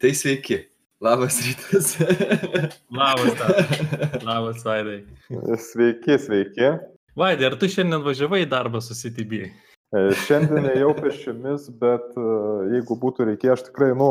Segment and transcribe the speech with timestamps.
[0.00, 0.56] Tai sveiki.
[1.00, 1.98] Labas rytas.
[3.00, 3.48] Labas, ta.
[4.24, 5.02] Labas, Vaidai.
[5.60, 6.70] Sveiki, sveiki.
[7.16, 9.42] Vaidai, ar tu šiandien važiavai į darbą su CTB?
[9.44, 12.24] E, Šiandien jau pešiomis, bet e,
[12.78, 14.08] jeigu būtų reikėję, aš tikrai, nu,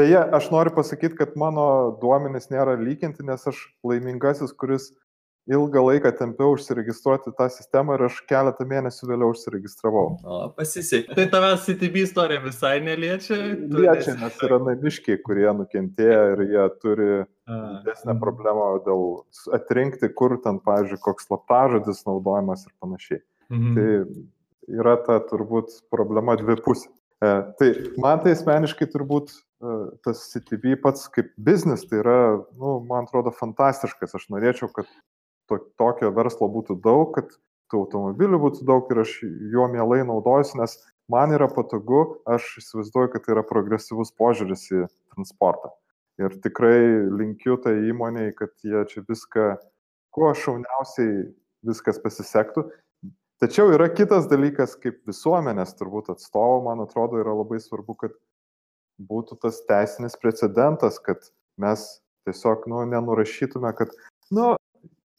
[0.00, 1.66] beje, aš noriu pasakyti, kad mano
[2.00, 4.94] duomenys nėra lyginti, nes aš laimingasis, kuris
[5.46, 10.06] ilgą laiką tempiau užsiregistruoti tą sistemą ir aš keletą mėnesių vėliau užsiregistravau.
[10.22, 11.14] O, pasisekė.
[11.18, 13.38] Tai tavęs CTB istorija visai neliečia?
[13.54, 17.10] Liečia, nesi- nes yra namiškiai, kurie nukentėjo ir jie turi
[17.46, 19.04] didesnę problemą dėl
[19.54, 23.22] atrinkti, kur ten, pavyzdžiui, koks slaptažodis naudojamas ir panašiai.
[23.50, 23.74] mhm.
[23.76, 24.24] Tai
[24.82, 26.88] yra ta turbūt problema dvipusė.
[27.22, 27.28] E,
[27.58, 27.68] tai
[28.02, 32.16] man tai asmeniškai turbūt e, tas CTV pats kaip biznis, tai yra,
[32.58, 34.16] nu, man atrodo, fantastiškas.
[34.18, 34.90] Aš norėčiau, kad
[35.50, 37.32] to, tokio verslo būtų daug, kad
[37.70, 39.16] tų automobilių būtų daug ir aš
[39.52, 40.76] juo mielai naudojuosi, nes
[41.12, 45.72] man yra patogu, aš įsivaizduoju, kad tai yra progresyvus požiūris į transportą.
[46.22, 46.78] Ir tikrai
[47.12, 49.50] linkiu tai įmoniai, kad jie čia viską,
[50.16, 51.26] kuo šauniausiai
[51.66, 52.64] viskas pasisektų.
[53.42, 58.14] Tačiau yra kitas dalykas, kaip visuomenės turbūt atstovo, man atrodo, yra labai svarbu, kad
[58.96, 61.28] būtų tas teisinis precedentas, kad
[61.60, 61.84] mes
[62.24, 63.92] tiesiog, nu, nenurašytume, kad,
[64.32, 64.54] nu,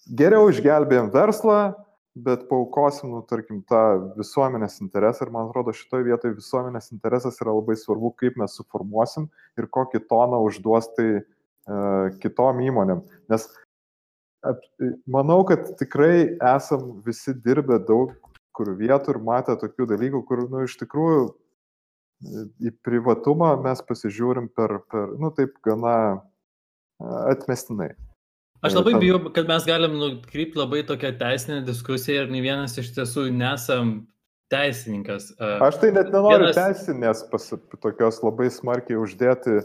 [0.10, 1.60] geriau išgelbėjom verslą,
[2.18, 7.54] bet paukosim, nu, tarkim, tą visuomenės interesą ir man atrodo, šitoje vietoje visuomenės interesas yra
[7.54, 9.28] labai svarbu, kaip mes suformuosim
[9.60, 11.24] ir kokį toną užduos tai e,
[12.24, 13.04] kitom įmonėm.
[13.30, 13.46] Nes
[14.42, 14.66] ap-
[15.06, 18.16] manau, kad tikrai esam visi dirbę daug
[18.58, 24.50] kur vietų ir matę tokių dalykų, kur, nu, iš tikrųjų e, į privatumą mes pasižiūrim
[24.58, 26.18] per, per nu, taip gana e,
[27.36, 27.94] atmestinai.
[28.66, 32.90] Aš labai bijau, kad mes galim nukrypti labai tokią teisinę diskusiją ir nei vienas iš
[32.96, 34.08] tiesų nesam
[34.52, 35.30] teisininkas.
[35.62, 37.50] Aš tai net nenoriu Vienas- teisinės pas,
[37.84, 39.60] tokios labai smarkiai uždėti,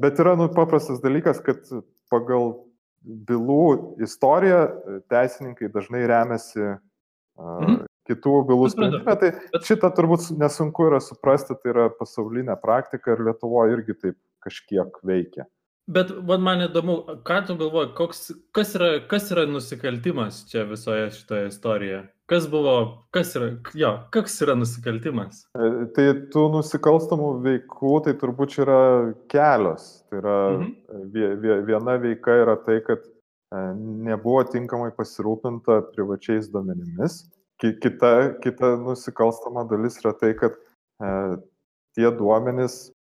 [0.00, 1.58] bet yra nu, paprastas dalykas, kad
[2.12, 2.66] pagal
[3.04, 6.78] bylų istoriją e, teisininkai dažnai remiasi
[7.40, 7.86] Mhm.
[8.10, 9.04] kitų bylų sprendime.
[9.06, 14.16] Tai Bet- šitą turbūt nesunku yra suprasti, tai yra pasaulinė praktika ir Lietuvoje irgi taip
[14.44, 15.46] kažkiek veikia.
[15.90, 16.94] Bet man, įdomu,
[17.26, 18.20] ką tu galvoji, koks,
[18.54, 22.02] kas, yra, kas yra nusikaltimas čia visoje šitoje istorijoje?
[22.30, 22.74] Kas buvo,
[23.10, 25.40] kas yra, jo, koks yra nusikaltimas?
[25.58, 28.78] E, Tai tų nusikalstamų veikų, tai turbūt yra
[29.32, 29.88] kelios.
[30.10, 31.10] Tai yra Mhm.
[31.16, 32.98] vie- vie- viena veika yra tai, kad
[33.52, 33.56] e,
[34.06, 37.24] nebuvo tinkamai pasirūpinta privačiais duomenimis.
[37.58, 40.52] Ki- Kita, kita nusikalstama dalis yra tai, kad
[41.02, 41.36] e,
[41.96, 42.92] tie duomenys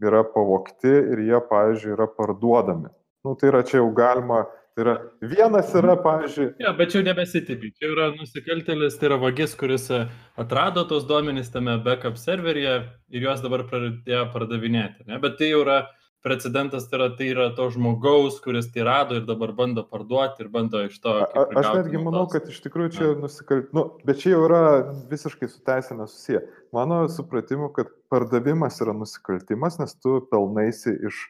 [0.00, 2.90] yra pavokti ir jie, pavyzdžiui, yra parduodami.
[3.22, 4.44] Nu, tai yra čia jau galima.
[4.72, 4.92] Tai yra,
[5.28, 7.74] vienas yra, pavyzdžiui, Ja, bet čia jau nebesitipi.
[7.76, 9.98] Čia yra nusikaltėlis, tai yra vagis, kuris e,
[10.40, 12.78] atrado tos duomenys tame backup serveryje
[13.12, 15.04] ir juos dabar pradėjo pardavinėti.
[15.10, 15.20] Ne?
[15.20, 15.82] Bet tai jau yra
[16.22, 20.48] precedentas, tai yra, tai yra to žmogaus, kuris tai rado ir dabar bando parduoti ir
[20.54, 21.10] bando iš to.
[21.26, 24.62] A- Aš netgi manau, kad iš tikrųjų čia nusikaltimas, nu, bet čia jau yra
[25.10, 26.42] visiškai su teisė nesusiję.
[26.72, 31.20] Mano supratimu, kad pardavimas yra nusikaltimas, nes tu pelnaisi iš,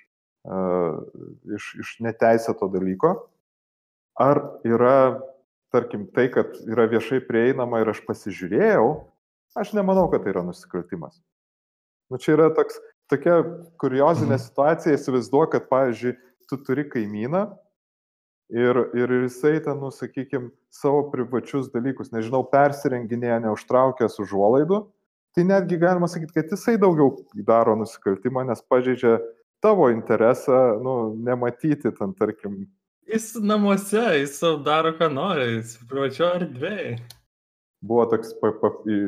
[0.45, 1.01] uh,
[1.57, 3.17] iš, iš neteisėto dalyko.
[4.21, 5.23] Ar yra,
[5.73, 8.87] tarkim, tai, kad yra viešai prieinama ir aš pasižiūrėjau,
[9.57, 11.17] aš nemanau, kad tai yra nusikaltimas.
[12.13, 12.77] Nu, čia yra toks,
[13.13, 13.37] tokia
[13.83, 14.45] kuriozinė Mhm.
[14.47, 16.17] situacija, įsivaizduoju, kad, pavyzdžiui,
[16.51, 17.45] tu turi kaimyną
[18.53, 24.83] ir, ir jisai ten, nu, sakykime, savo privačius dalykus, nežinau, persirenginėja neužtraukęs užuolaidų,
[25.37, 27.15] tai netgi galima sakyti, kad jisai daugiau
[27.49, 29.19] daro nusikaltimą, nes pažeidžia
[29.65, 32.65] tavo interesą, nu, nematyti ten, tarkim,
[33.13, 37.01] Jis namuose, jis daro, ką nori, jis privačio erdvėje.
[37.83, 38.31] buvo toks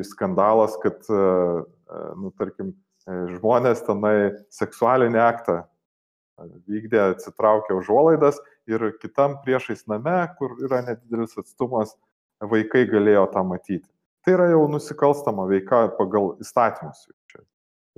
[0.09, 2.73] skandalas, kad, e, e, nu, tarkim,
[3.07, 4.15] žmonės tenai
[4.53, 8.39] seksualinį aktą e, vykdė, atsitraukė užuolaidas
[8.69, 11.93] ir kitam priešais name, kur yra nedidelis atstumas,
[12.41, 13.87] vaikai galėjo tą matyti.
[14.25, 17.05] Tai yra jau nusikalstama veika pagal įstatymus.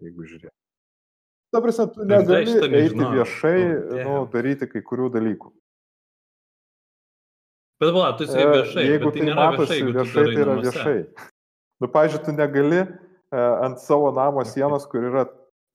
[0.04, 0.52] jeigu žiūrėt.
[1.56, 4.28] Ta prasme, tu Aš dar negali eiti viešai, nu, damn.
[4.34, 5.54] daryti kai kurių dalykų.
[7.80, 10.72] Bet va, tu sakai E, viešai, Jeigu tai tai matosi viešai, viešai, tai yra namuose.
[10.74, 11.30] viešai.
[11.80, 12.86] Nu, pavyzdžiui, tu negali e,
[13.32, 15.26] ant savo namo sienos, kur yra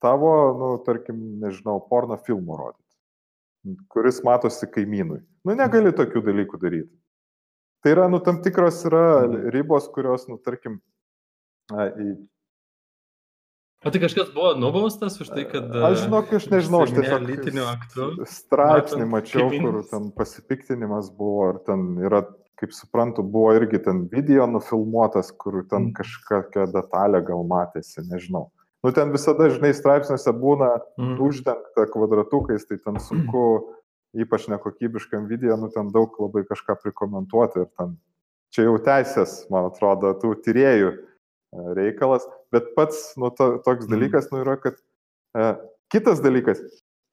[0.01, 5.21] tavo, nu, tarkim, nežinau, porno filmų rodyti, kuris matosi kaimynui.
[5.45, 6.91] Nu, negali tokių dalykų daryti.
[7.83, 9.49] Tai yra, nu, tam tikros yra Mhm.
[9.51, 10.81] ribos, kurios, nu, tarkim,
[11.71, 12.27] a, į-
[13.85, 15.65] O tai kažkas buvo nubaustas už tai, kad...
[15.75, 18.05] Aš žinok, aš nežinau, aš tiesiog lytiniu aktu.
[18.31, 19.89] straipsnį mačiau, kur kaimynus.
[19.91, 22.21] ten pasipiktinimas buvo, ir ten yra,
[22.59, 25.93] kaip suprantu, buvo irgi ten video nufilmuotas, kur ten Mm.
[25.93, 28.49] kažkokia detalė gal matėsi, nežinau.
[28.83, 31.17] Nu, ten visada, žinai, straipsniuose būna Mm.
[31.19, 33.73] uždengta kvadratukais, tai ten sunku,
[34.23, 37.97] ypač nekokybiškam video, nu, ten daug labai kažką prikomentuoti ir ten.
[38.53, 43.91] Čia jau teisės, man atrodo, tų tyriejų e, reikalas, bet pats, nu, to, toks Mhm.
[43.95, 44.75] dalykas, nu, yra, kad
[45.35, 45.57] e,
[45.89, 46.59] kitas dalykas,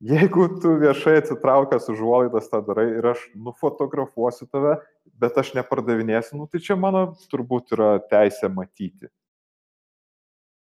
[0.01, 4.79] jeigu tu viešai atsitraukęs užuolaidas tą darai ir aš nufotografuosiu tave,
[5.21, 9.11] bet aš nepardavinėsiu, nu, tai čia mano turbūt yra teisė matyti.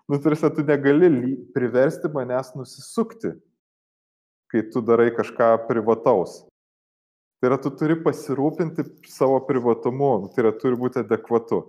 [0.07, 3.33] Nu, tarsi, tu negali priversti manęs nusisukti,
[4.47, 6.45] kai tu darai kažką privataus.
[7.37, 11.65] Tai yra, tu turi pasirūpinti savo privatumu, tai yra, turi būti adekvatu.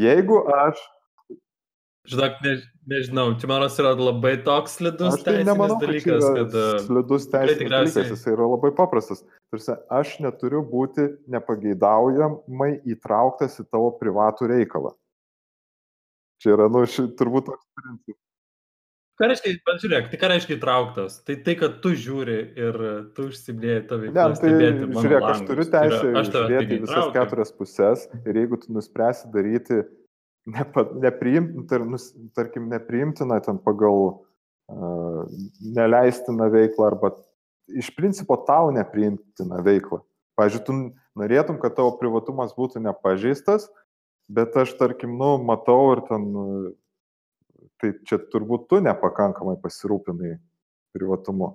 [0.00, 0.80] Jeigu aš,
[2.10, 2.52] Žinok, ne,
[2.90, 6.56] nežinau, čia manos yra labai toks slidus tai teisinis nemanau, kad dalykas, yra kad...
[6.58, 9.22] uh, slidus teisinis tikriausiai- dalykas, jis yra labai paprastas.
[9.54, 14.96] Tarsi, aš neturiu būti nepageidaujamai įtrauktas į tavo privatų reikalą.
[16.42, 18.18] Čia yra, nu, ši, turbūt toks principas.
[19.20, 21.16] Ką reiškia, bet žiūrėk, tai ką reiškia įtrauktas?
[21.22, 22.78] Tai tai, kad tu žiūri ir
[23.14, 24.08] tu užsibdėjai tavai.
[24.10, 29.30] Ne, tai žiūrėk, aš turiu Tai teisę žiūrėti visas keturias pusės ir jeigu tu nuspręsi
[29.30, 29.84] daryti
[30.46, 35.26] nepa, nepriimt, tar, nus, tarkim, nepriimtiną ten pagal uh,
[35.60, 37.12] neleistiną veiklą arba
[37.68, 40.02] iš principo tau nepriimtiną veiklą.
[40.38, 40.76] Pavyzdžiui, tu
[41.18, 43.68] norėtum, kad tavo privatumas būtų nepažeistas,
[44.32, 46.28] bet aš, tarkim, nu, matau ir ten,
[47.82, 50.38] tai čia turbūt tu nepakankamai pasirūpinai
[50.96, 51.54] privatumu.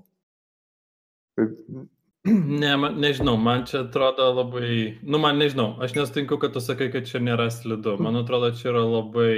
[2.61, 6.89] Ne, man, nežinau, man čia atrodo labai, nu man nežinau, aš nesutinku, kad tu sakai,
[6.93, 7.95] kad čia nėra slidu.
[8.03, 9.31] Man atrodo, čia yra labai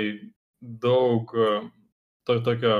[0.59, 1.67] daug uh,
[2.27, 2.75] to tokio,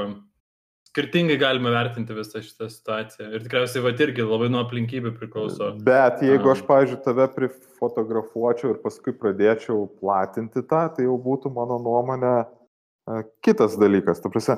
[0.90, 3.30] skirtingai galime vertinti visą šitą situaciją.
[3.34, 5.72] Ir tikriausiai va irgi labai nuo aplinkybių priklauso.
[5.86, 11.78] Bet jeigu aš, pavyzdžiui, tave prifotografuočiau ir paskui pradėčiau platinti tą, tai jau būtų mano
[11.86, 14.24] nuomonė e, kitas dalykas.
[14.24, 14.58] Ta prasme,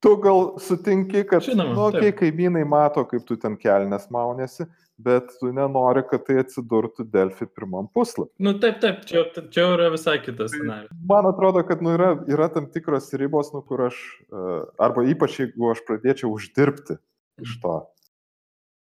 [0.00, 2.16] tu gal sutinki, kad, Žinoma, nu, taip.
[2.20, 4.64] kaimynai mato, kaip tu ten kelnes maunėsi,
[5.00, 8.32] bet tu nenori, kad tai atsidurtų Delfi pirmam puslapį.
[8.44, 10.90] Nu taip, taip, čia, čia yra visai kitas scenarius.
[11.08, 14.44] Man atrodo, kad nu, yra, yra tam tikros ribos, nu, kur aš, e,
[14.80, 16.98] arba ypač jeigu aš pradėčiau uždirbti
[17.44, 17.78] iš to.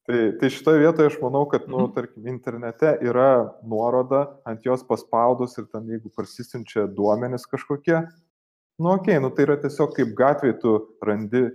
[0.09, 1.93] Tai, tai šitoje vietoje aš manau, kad, nu, Mhm.
[1.95, 8.01] tarkim, internete yra nuoroda, ant jos paspaudus ir ten jeigu prasisinčia duomenys kažkokie,
[8.81, 10.75] nu, okei, okay, nu, tai yra tiesiog kaip gatvėje tu
[11.05, 11.45] randi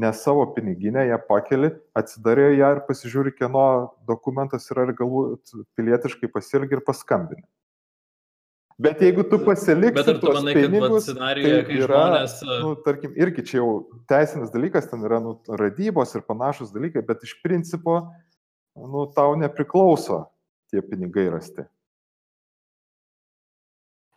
[0.00, 3.64] ne savo piniginę, ją pakeli, atsidarė ją ir pasižiūri, kieno
[4.08, 7.44] dokumentas yra ir galbūt pilietiškai pasielgi ir paskambini.
[8.80, 12.36] Bet jeigu tu pasiliksi Bet ar tu manai, kad pinigus, scenarijoje, tai kai yra, žmonės...
[12.62, 13.72] nu, tarkim, irgi čia jau
[14.08, 17.98] teisinis dalykas, ten yra nu, radybos ir panašus dalykai, bet iš principo,
[18.80, 20.22] nu, tau nepriklauso
[20.72, 21.66] tie pinigai rasti.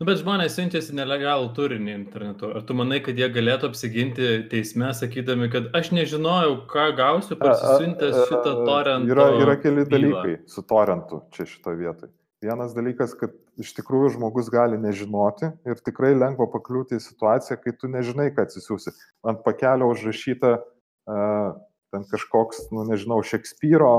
[0.00, 2.48] Nu, bet žmonės siunčiasi nelegalų turinį internetu.
[2.58, 8.24] Ar tu manai, kad jie galėtų apsiginti teisme, sakydami, kad aš nežinojau, ką gausiu pasisiuntęs
[8.26, 9.12] šitą torrentą?
[9.12, 9.92] Yra, yra keli bylą?
[9.92, 12.10] dalykai su torentu čia šitoje vietoje.
[12.42, 17.72] Vienas dalykas, kad iš tikrųjų žmogus gali nežinoti ir tikrai lengva pakliūti į situaciją, kai
[17.78, 18.92] tu nežinai, ką atsisiųsi.
[19.30, 21.54] Ant pakelio užrašyta uh,
[21.94, 23.94] ten kažkoks, nu nežinau, Šekspyro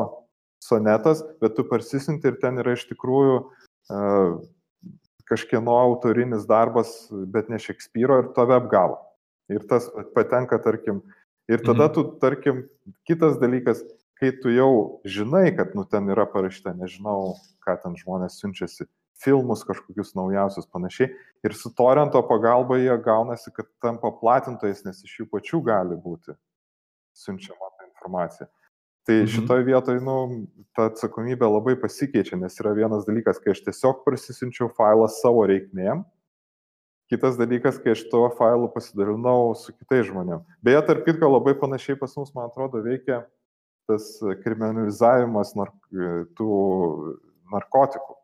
[0.61, 4.35] sonetas, bet tu parsisinti ir ten yra iš tikrųjų uh,
[5.29, 8.99] kažkieno autorinis darbas, bet ne Šekspyro ir tave apgavo.
[9.49, 11.01] Ir tas patenka, tarkim,
[11.49, 11.93] ir tada Mhm.
[11.93, 12.69] tu, tarkim,
[13.05, 13.81] kitas dalykas,
[14.19, 18.87] kai tu jau žinai, kad nu, ten yra parašyta, nežinau, ką ten žmonės siunčiasi,
[19.21, 21.13] filmus kažkokius naujausius panašiai,
[21.43, 26.35] ir su torrento pagalba jie gaunasi, kad tampa platintojais, nes iš jų pačių gali būti
[27.15, 28.47] siunčiama ta informacija.
[29.05, 29.27] Tai Mhm.
[29.29, 34.71] šitoje vietoje, nu, ta atsakomybė labai pasikeičia, nes yra vienas dalykas, kai aš tiesiog prasisinčiau
[34.73, 36.01] failą savo reikmėm,
[37.11, 40.41] kitas dalykas, kai aš tuo failu pasidalinau su kitais žmonėmis.
[40.65, 43.27] Beje, tarp kitko, labai panašiai pas mus, man atrodo, veikia
[43.87, 46.49] tas kriminalizavimas nar tų
[47.53, 48.15] narkotikų.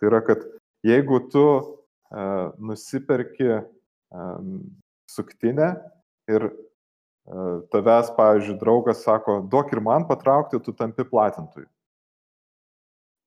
[0.00, 0.40] Tai yra, kad
[0.82, 4.40] jeigu tu uh, nusiperki uh,
[5.04, 5.74] suktinę
[6.32, 6.48] ir
[7.70, 11.68] tavęs, pavyzdžiui, draugas sako, duok ir man patraukti, tu tampi platintojui.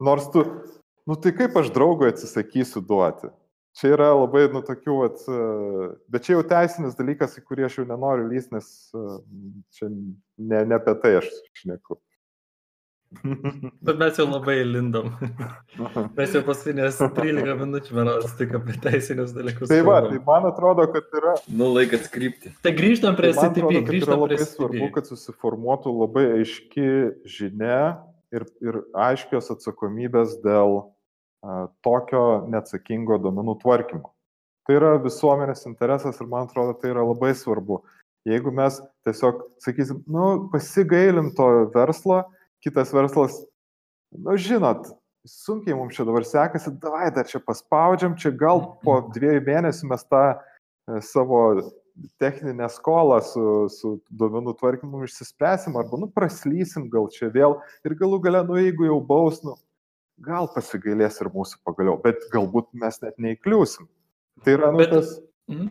[0.04, 0.44] Nors tu,
[1.08, 3.32] nu tai kaip aš draugui atsisakysiu duoti?
[3.74, 7.80] Čia yra labai, nu, tokių, vat, uh, bet čia jau teisinis dalykas, į kurį aš
[7.80, 9.16] jau nenoriu lys, nes uh,
[9.74, 11.98] čia ne, ne apie tai aš šneku.
[13.88, 15.12] Bet mes jau labai lindom.
[16.18, 19.70] Mes jau paskutinės 13 minučių, manau, tik apie teisinius dalykus.
[19.72, 22.54] Tai va, tai man atrodo, kad yra, Nu, laikas krypti.
[22.66, 24.92] Tai grįžtam prie tai CTP, atrodo, kad yra grįžtam prie labai svarbu, CTP.
[24.98, 26.90] kad susiformuotų labai aiški
[27.38, 27.80] žinia
[28.34, 34.14] ir, ir aiškios atsakomybės dėl a, tokio neatsakingo duomenų tvarkymo.
[34.64, 37.82] Tai yra visuomenės interesas ir man atrodo, tai yra labai svarbu.
[38.28, 42.22] Jeigu mes tiesiog sakysim, nu, pasigailim to verslo,
[42.64, 43.38] kitas verslas,
[44.16, 44.90] nu, žinot,
[45.28, 50.06] sunkiai mums čia dabar sekasi, davai dar čia paspaudžiam, čia gal po dviejų mėnesių mes
[50.10, 51.44] tą e, savo
[52.22, 58.20] techninę skolą su, su duomenų tvarkymu išsispręsim arba, nu, praslysim gal čia vėl ir galų
[58.24, 59.56] gale, nu, jeigu jau baus, nu,
[60.24, 63.90] gal pasigailės ir mūsų pagaliau, bet galbūt mes net neįkliūsim.
[64.44, 65.18] Tai yra, nu, bet, tas.
[65.52, 65.70] Mm.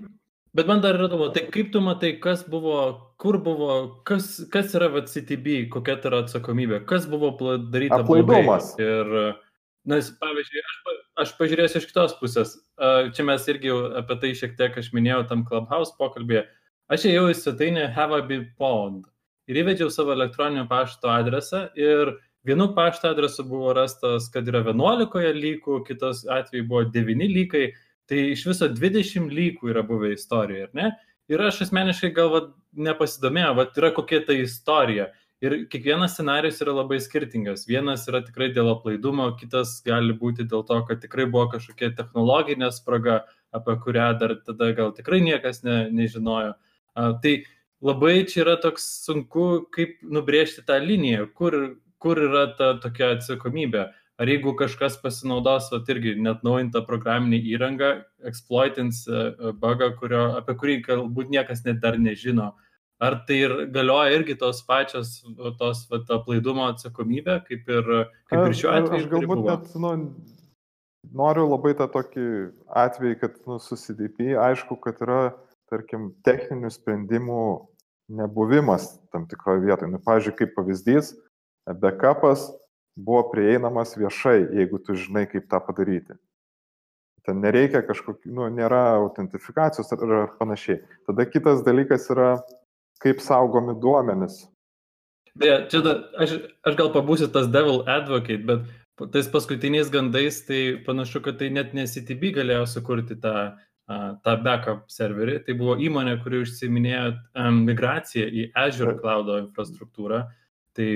[0.53, 2.81] Bet man dar įdomu, tai kaip tu matai, kas buvo,
[3.23, 3.77] kur buvo,
[4.09, 8.75] kas, kas yra VCTB, kokia tai yra atsakomybė, kas buvo padaryta Aplaidumas.
[8.77, 9.15] Ir,
[9.89, 12.53] nes, pavyzdžiui, aš, aš pažiūrėsiu iš kitos pusės.
[13.17, 16.45] Čia mes irgi apie tai šiek tiek aš minėjau tam Clubhouse pokalbėje.
[16.93, 19.09] Aš ėjau į svetainę Have a Be Pond
[19.49, 22.13] ir įvedžiau savo elektroninio pašto adresą ir
[22.45, 27.71] vienu pašto adresu buvo rastas, kad yra 11 lygų, kitas atveju buvo 9 lygai
[28.11, 30.93] Tai iš viso 20 lygų yra buvę istorijoje, ar ne?
[31.31, 35.11] Ir aš asmeniškai gal vat, nepasidomėjau, vat yra kokia ta istorija.
[35.43, 37.65] Ir kiekvienas scenarius yra labai skirtingas.
[37.67, 42.69] Vienas yra tikrai dėl aplaidumo, kitas gali būti dėl to, kad tikrai buvo kažkokia technologinė
[42.75, 43.23] spraga,
[43.55, 46.55] apie kurią dar tada gal tikrai niekas ne, nežinojo.
[46.95, 47.35] A, tai
[47.83, 51.59] labai čia yra toks sunku, kaip nubrėžti tą liniją, kur,
[52.03, 53.89] kur yra ta tokia atsakomybė
[54.23, 57.93] ar jeigu kažkas pasinaudos, o irgi net naujintą programinį įrangą,
[58.29, 62.53] exploitins e, e, bugą, kurio, apie kurį galbūt niekas net dar nežino.
[63.03, 65.17] Ar tai ir galioja irgi tos pačios,
[65.59, 67.91] tos vat, aplaidumo atsakomybė, kaip ir,
[68.31, 69.01] kaip ir šiuo atveju?
[69.01, 69.91] Aš galbūt net, nu,
[71.19, 72.29] noriu labai tą tokį
[72.85, 75.21] atvejį, kad nu, susidėpy, aišku, kad yra,
[75.73, 77.43] tarkim, techninių sprendimų
[78.23, 79.91] nebuvimas tam tikroje vietoje.
[79.91, 81.17] Nu, pavyzdžiui, kaip pavyzdys,
[81.83, 82.53] backupas
[82.97, 86.19] buvo prieinamas viešai, jeigu tu žinai, kaip tą padaryti.
[87.27, 90.81] Ten nereikia kažkokių, nu, nėra autentifikacijos ar, ar panašiai.
[91.07, 92.33] Tada kitas dalykas yra,
[93.03, 94.43] kaip saugomi duomenys.
[95.39, 96.35] Beje, čia da, aš,
[96.67, 98.67] aš gal pabūsiu tas devil advocate, bet
[99.15, 103.55] tais paskutiniais gandais tai panašu, kad tai net nesitb galėjo sukurti tą,
[104.27, 105.39] tą backup serverį.
[105.47, 107.07] Tai buvo įmonė, kuri užsiminėjo
[107.63, 110.25] migraciją į Azure cloud infrastruktūrą.
[110.77, 110.89] Tai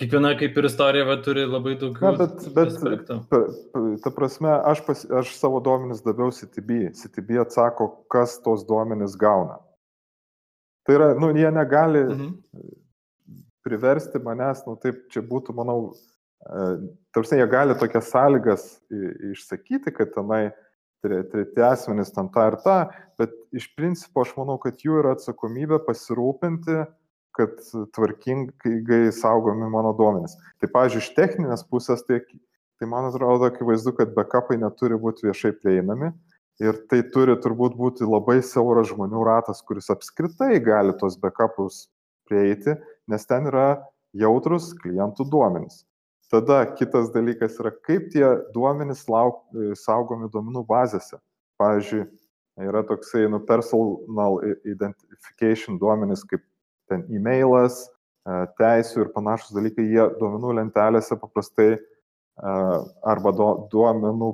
[0.00, 1.98] Kiekviena kaip ir istorija va, turi labai daug.
[2.00, 3.18] Na, bet, bet ta,
[4.04, 6.86] ta prasme, aš, pas, aš savo duomenis daviau CTB.
[6.96, 9.58] CTB atsako, kas tos duomenis gauna.
[10.88, 12.32] Tai yra, nu, jie negali mhm.
[13.66, 16.64] priversti manęs, nu, taip čia būtų, manau, e,
[17.14, 18.66] tarsi jie gali tokias sąlygas
[19.32, 20.46] išsakyti, kad tenai
[21.02, 22.78] treti asmenys tam tą ir tą,
[23.20, 26.80] bet iš principo aš manau, kad jų yra atsakomybė pasirūpinti,
[27.36, 27.54] kad
[27.96, 30.36] tvarkingai saugomi mano duomenys.
[30.60, 32.20] Tai, pavyzdžiui, iš techninės pusės, tai,
[32.80, 36.12] tai man atrodo akivaizdu, kad backupai neturi būti viešai prieinami
[36.62, 41.86] ir tai turi turbūt būti labai siauras žmonių ratas, kuris apskritai gali tos backupus
[42.28, 42.76] prieiti,
[43.10, 43.82] nes ten yra
[44.16, 45.82] jautrus klientų duomenys.
[46.32, 48.24] Tada kitas dalykas yra, kaip tie
[48.54, 49.42] duomenys lauk,
[49.76, 51.18] saugomi duomenų bazėse.
[51.60, 52.06] Pavyzdžiui,
[52.64, 56.44] yra toksai nu, personal identification duomenys kaip
[56.92, 57.80] ten e-mailas,
[58.28, 61.80] e, teisų ir panašus dalykai, jie duomenų lentelėse paprastai e,
[63.14, 63.34] arba
[63.72, 64.32] duomenų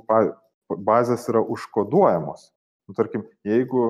[0.84, 2.50] bazės yra užkoduojamos.
[2.88, 3.88] Nu, tarkim, jeigu,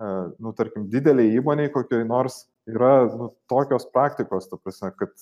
[0.00, 5.12] e, nu, tarkim, didelė įmonė kokiai nors yra nu, tokios praktikos, ta prasme, kad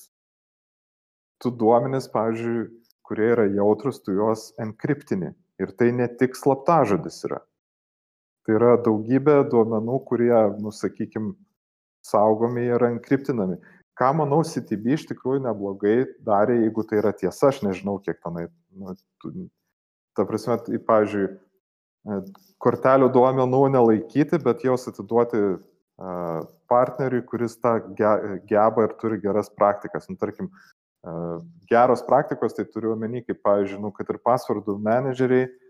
[1.43, 2.69] tu duomenis, pavyzdžiui,
[3.07, 5.33] kurie yra jautrus, tu juos enkriptini.
[5.59, 7.41] Ir tai ne tik slaptažodis yra.
[8.47, 11.35] Tai yra daugybė duomenų, kurie, nu, sakykime,
[12.07, 13.59] saugomi ir enkriptinami.
[13.99, 18.47] Ką manau, CTB iš tikrųjų neblogai darė, jeigu tai yra tiesa, aš nežinau, kiek tenai.
[18.79, 18.95] Nu,
[20.15, 22.21] ta prasme, tai, pavyzdžiui, e,
[22.63, 26.41] kortelių duomenų nelaikyti, bet jos atiduoti uh,
[26.71, 28.13] partneriui, kuris tą ge,
[28.51, 30.07] geba ir turi geras praktikas.
[30.11, 30.51] Nu, tarkim,
[31.03, 35.68] uh, geros praktikos, tai turiu omeny, kaip, pavyzdžiui, nu, kad ir pasvardų menedžeriai E,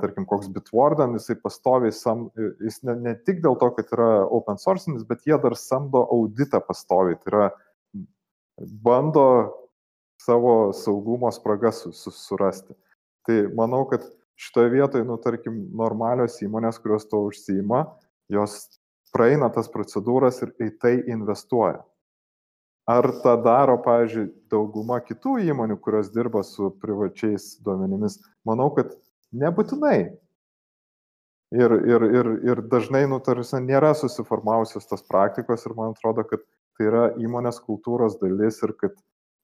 [0.00, 4.08] tarkim, koks Bitwarden, jisai pastoviai, sam, e, jis ne, ne tik dėl to, kad yra
[4.26, 7.48] open sourcinis, bet jie dar samdo auditą pastoviai, tai yra
[8.84, 9.26] bando
[10.20, 12.76] savo saugumo spragas su, su, surasti.
[13.26, 14.04] Tai manau, kad
[14.40, 17.84] šitoje vietoje, nu, tarkim, normalios įmonės, kurios to užsima,
[18.32, 18.66] jos
[19.14, 21.80] praeina tas procedūras ir į tai investuoja.
[22.90, 28.18] Ar tą daro, pavyzdžiui, dauguma kitų įmonių, kurios dirba su privačiais duomenimis?
[28.48, 28.96] Manau, kad
[29.32, 29.98] Nebūtinai.
[31.50, 36.44] Ir, ir, ir, ir dažnai, nu, tarsi, nėra susiformavusios tos praktikos ir man atrodo, kad
[36.78, 38.94] tai yra įmonės kultūros dalis ir kad,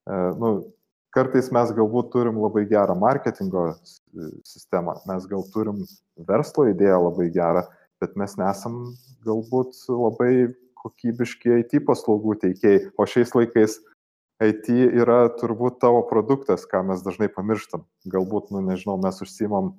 [0.06, 0.50] e, nu,
[1.16, 3.72] kartais mes galbūt turim labai gerą marketingo
[4.46, 5.82] sistemą, mes gal turim
[6.28, 7.64] verslo idėją labai gerą,
[8.02, 8.78] bet mes nesam
[9.26, 10.32] galbūt labai
[10.82, 13.80] kokybiški IT paslaugų teikėjai, o šiais laikais
[14.42, 17.86] IT yra turbūt tavo produktas, ką mes dažnai pamirštam.
[18.12, 19.72] Galbūt, nu nežinau, mes užsimam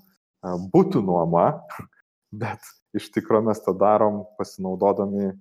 [0.73, 1.49] būtų nuoma,
[2.43, 2.63] bet
[2.97, 5.35] iš tikrųjų mes tą darom pasinaudodami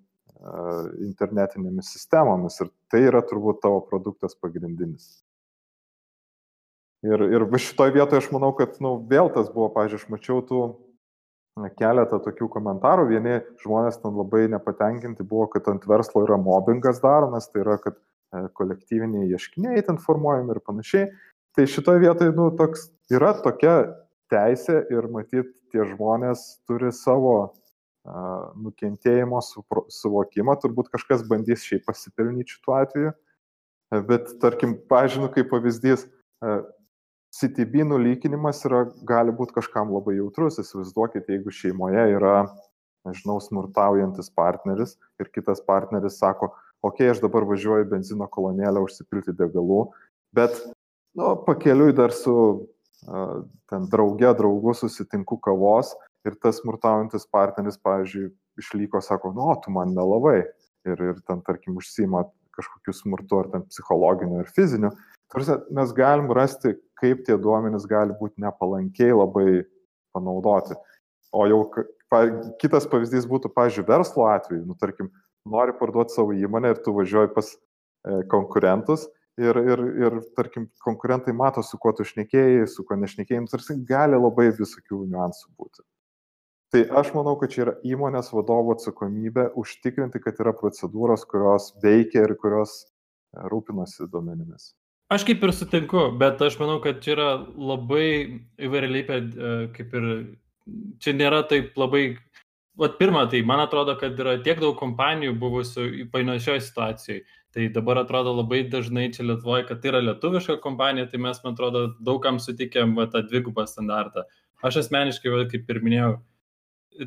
[1.00, 5.22] internetinėmis sistemomis ir tai yra turbūt tavo produktas pagrindinis.
[7.06, 10.60] Ir, ir šitoje vietoje aš manau, kad nu, vėl tas buvo, pažiūrėjau, aš mačiau tų
[11.78, 13.06] keletą tokių komentarų.
[13.12, 17.96] Vieni žmonės ten labai nepatenkinti buvo, kad ant verslo yra mobbingas daromas, tai yra, kad
[18.30, 21.10] kolektyviniai ieškiniai ten formuojami ir panašiai.
[21.56, 23.76] Tai šitoje vietoje nu, toks, yra tokia
[24.32, 32.58] teisė ir matyt, tie žmonės turi savo uh, nukentėjimo suvokimą, turbūt kažkas bandys šiaip pasipelnyti
[32.58, 33.14] šituo atveju.
[34.08, 36.08] Bet tarkim, pažinu, kaip pavyzdys,
[36.42, 36.66] uh,
[37.36, 40.60] CTB nulykinimas yra, gali būti kažkam labai jautrus.
[40.62, 42.36] Įsivaizduokite, jeigu šeimoje yra,
[43.06, 46.52] nežinau, smurtaujantis partneris ir kitas partneris sako,
[46.86, 49.86] okei, okay, aš dabar važiuoju benzino kolonėlę užsipilti degalų,
[50.36, 50.58] bet,
[51.18, 53.36] nu, pakeliui dar su uh,
[53.70, 55.94] ten drauge, draugu susitinku kavos
[56.26, 60.40] ir tas smurtaujantis partneris, pavyzdžiui, išlyko, sako, nu, tu man melavai
[60.86, 62.24] ir, ir ten, tarkim, užsima
[62.56, 64.92] kažkokiu smurtu ar ten psichologiniu ar fiziniu.
[65.32, 69.66] Tarsi mes galim rasti, kaip tie duomenys gali būti nepalankiai labai
[70.16, 70.78] panaudoti.
[71.36, 71.60] O jau
[72.62, 75.10] kitas pavyzdys būtų, pavyzdžiui, verslo atveju, nu, tarkim,
[75.46, 79.06] nori parduoti savo įmonę ir tu važiuoji pas e, konkurentus
[79.40, 83.76] ir, ir, ir, tarkim, konkurentai mato, su kuo tu šnekėjai, su kuo nešnekėjai, nu, tarsi
[83.88, 85.84] gali labai visokių niuansų būti.
[86.74, 92.24] Tai aš manau, kad čia yra įmonės vadovo atsakomybė užtikrinti, kad yra procedūros, kurios veikia
[92.26, 94.72] ir kurios e, rūpinasi duomenimis.
[95.14, 98.08] Aš kaip ir sutinku, bet aš manau, kad čia yra labai
[98.58, 100.08] įvairialypė, e, kaip ir
[100.98, 102.16] čia nėra taip labai,
[102.80, 107.24] vat pirmą, tai man atrodo, kad yra tiek daug kompanijų buvusių panašioje situacijoje.
[107.56, 111.54] Tai dabar atrodo labai dažnai čia Lietuvoje, kad tai yra lietuviška kompanija, tai mes, man
[111.56, 114.26] atrodo, daugam sutikėm va, tą dvigubą standartą.
[114.64, 116.10] Aš asmeniškai, va, kaip ir minėjau,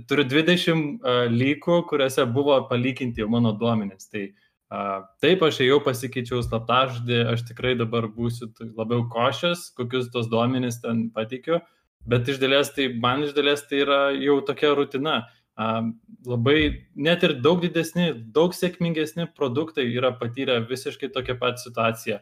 [0.10, 4.10] turiu 20 uh, lygų, kuriuose buvo palyginti jau mano duomenys.
[4.10, 10.29] Tai uh, Taip, aš jau pasikeičiau slaptažodį, aš tikrai dabar būsiu labiau košės, kokius tos
[10.29, 11.58] duomenys ten patikiu,
[12.05, 15.23] bet iš dalies tai, man iš dalies tai yra jau tokia rutina.
[16.30, 22.19] Labai net ir daug didesni, daug sėkmingesni produktai yra patyrę visiškai tokią pat situaciją.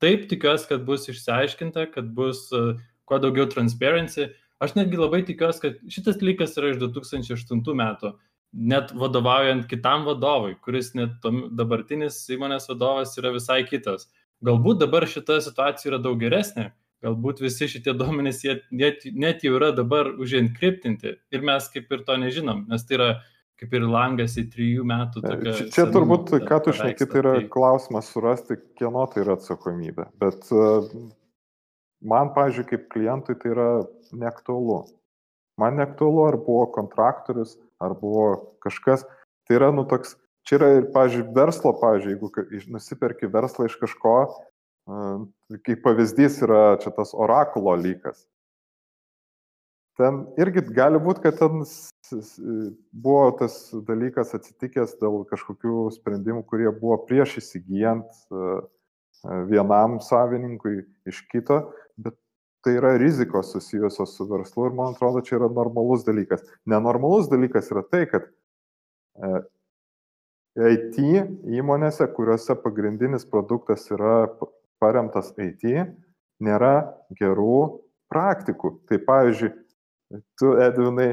[0.00, 4.30] Taip, tikiuosi, kad bus išsiaiškinta, kad bus kuo daugiau transparency.
[4.60, 8.14] Aš netgi labai tikiuosi, kad šitas dalykas yra iš 2008 metų
[8.52, 11.22] net vadovaujant kitam vadovui, kuris net
[11.56, 14.08] dabartinis įmonės vadovas yra visai kitas.
[14.44, 16.70] Galbūt dabar šita situacija yra daug geresnė,
[17.04, 22.04] galbūt visi šitie duomenys jie net, net jau yra dabar uženkriptinti ir mes kaip ir
[22.06, 23.10] to nežinom, nes tai yra
[23.60, 25.22] kaip ir langas į trijų metų.
[25.26, 27.48] Čia, čia turbūt, ką tu šneki, tai yra tai...
[27.52, 30.06] klausimas surasti, kieno tai yra atsakomybė.
[30.22, 30.88] Bet uh,
[32.00, 33.68] man, pažiūrėjau, kaip klientui tai yra
[34.16, 34.80] neaktualu.
[35.60, 38.30] Man neaktualu, ar buvo kontraktorius, ar buvo
[38.64, 39.04] kažkas.
[39.44, 40.16] Tai yra, nu, toks,
[40.48, 44.14] čia yra ir, pavyzdžiui, verslo, pavyzdžiui, jeigu nusipirki verslą iš kažko,
[45.66, 48.24] kaip pavyzdys yra čia tas orakulo lygas.
[50.00, 51.60] Ten irgi gali būti, kad ten
[53.04, 58.08] buvo tas dalykas atsitikęs dėl kažkokių sprendimų, kurie buvo prieš įsigijant
[59.50, 61.58] vienam savininkui iš kito,
[62.00, 62.16] bet
[62.64, 66.46] tai yra rizikos susijusios su verslu ir man atrodo, čia yra normalus dalykas.
[66.68, 68.30] Nenormalus dalykas yra tai, kad
[70.60, 70.96] IT
[71.60, 74.24] įmonėse, kuriuose pagrindinis produktas yra
[74.80, 75.64] paremtas IT,
[76.40, 76.74] nėra
[77.18, 78.74] gerų praktikų.
[78.88, 79.50] Tai pavyzdžiui,
[80.40, 81.12] tu, Edvinai,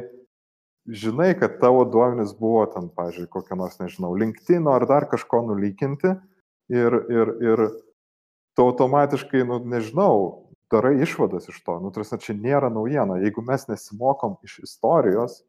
[0.88, 6.16] žinai, kad tavo duomenys buvo ten, pavyzdžiui, kokią nors, nežinau, LinkedIn ar dar kažko nulykinti
[6.74, 7.66] ir, ir, ir
[8.58, 11.78] tu automatiškai, nu, nežinau, darai išvadas iš to.
[11.84, 13.20] Nu, tarsi, čia nėra naujiena.
[13.24, 15.42] Jeigu mes nesimokom iš istorijos,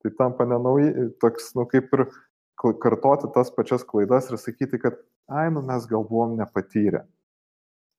[0.00, 2.06] tai tampa nenauji, toks, nu, kaip ir
[2.60, 7.04] kartoti tas pačias klaidas ir sakyti, kad, ai, nu, mes gal buvom nepatyrę.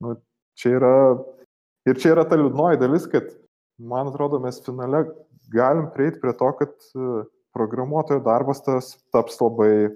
[0.01, 0.15] Nu,
[0.57, 0.95] čia yra,
[1.89, 3.29] ir čia yra ta liūdnoji dalis, kad,
[3.77, 5.05] man atrodo, mes finale
[5.53, 7.11] galim prieiti prie to, kad e,
[7.55, 9.91] programuotojo darbas tas taps labai e,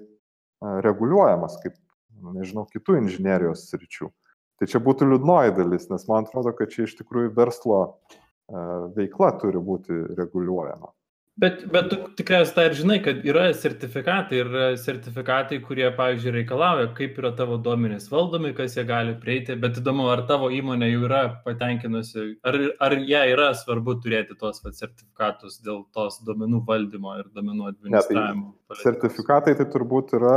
[0.86, 1.74] reguliuojamas, kaip,
[2.20, 4.10] nu, nežinau, kitų inžinierijos sričių.
[4.56, 8.62] Tai čia būtų liūdnoji dalis, nes man atrodo, kad čia iš tikrųjų verslo e,
[8.96, 10.92] veikla turi būti reguliuojama.
[11.36, 16.86] Bet, bet tu tikriausiai tai ir žinai, kad yra sertifikatai ir sertifikatai, kurie, pavyzdžiui, reikalauja,
[16.96, 21.04] kaip yra tavo duomenys valdomi, kas jie gali prieiti, bet įdomu, ar tavo įmonė jau
[21.10, 27.18] yra patenkinusi, ar, ar ją yra svarbu turėti tos va, sertifikatus dėl tos duomenų valdymo
[27.20, 28.48] ir duomenų administravimo.
[28.56, 30.36] Ne, tai sertifikatai tai turbūt yra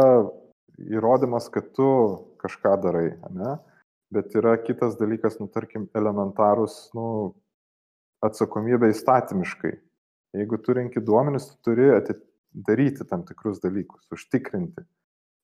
[0.84, 1.90] įrodymas, kad tu
[2.44, 3.56] kažką darai, ne?
[4.12, 7.38] bet yra kitas dalykas, nu, tarkim, elementarus, nu,
[8.26, 9.78] atsakomybė įstatymiškai
[10.38, 11.90] Jeigu tu renki duomenis, tu turi
[12.68, 14.84] daryti tam tikrus dalykus, užtikrinti.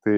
[0.06, 0.18] Tai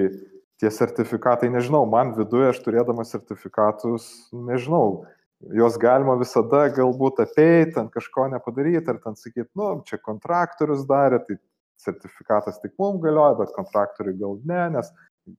[0.60, 5.06] tie sertifikatai, nežinau, man viduje aš turėdamas sertifikatus, nežinau,
[5.54, 11.22] juos galima visada galbūt apeiti, ant kažko nepadaryti, ar ten sakyti, nu, čia kontraktorius darė,
[11.28, 11.38] tai
[11.78, 14.90] sertifikatas tik mums galioja, bet kontraktoriui gal ne, nes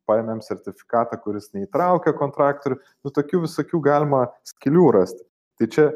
[0.08, 5.24] paėmėm sertifikatą, kuris neįtraukia kontraktorių, nu, tokių visokių galima skilių rasti.
[5.58, 5.88] Tai čia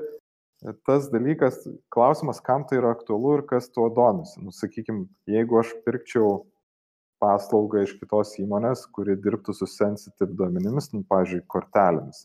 [0.87, 1.61] tas dalykas,
[1.92, 4.40] klausimas, kam tai yra aktualu ir kas tuo domisi.
[4.44, 6.42] Nu, sakykime, jeigu aš pirkčiau
[7.22, 12.25] paslaugą iš kitos įmonės, kuri dirbtų su sensitive duomenimis, nu, pavyzdžiui, kortelėmis,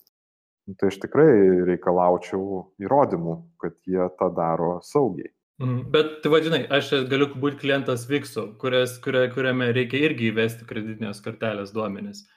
[0.67, 1.27] nu, tai aš tikrai
[1.69, 5.29] reikalaučiau įrodymų, kad jie tą daro saugiai.
[5.61, 10.67] Mm, bet, tai vadinai, aš galiu būti klientas Viksu, kurias, kuria, kuriame reikia irgi įvesti
[10.69, 12.27] kreditinės kortelės duomenis.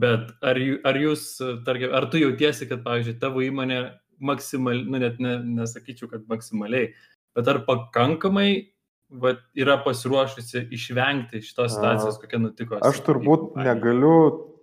[0.00, 1.26] Bet ar, ar jūs,
[1.66, 3.82] tarkim, ar tu jautiesi, kad, pavyzdžiui, tavo įmonė
[4.20, 6.92] maksimaliai, nu net ne, nesakyčiau, kad maksimaliai,
[7.36, 8.50] bet ar pakankamai
[9.10, 12.80] va, yra pasiruošusi išvengti šitos situacijos, kokia nutiko?
[12.86, 14.14] Aš turbūt negaliu,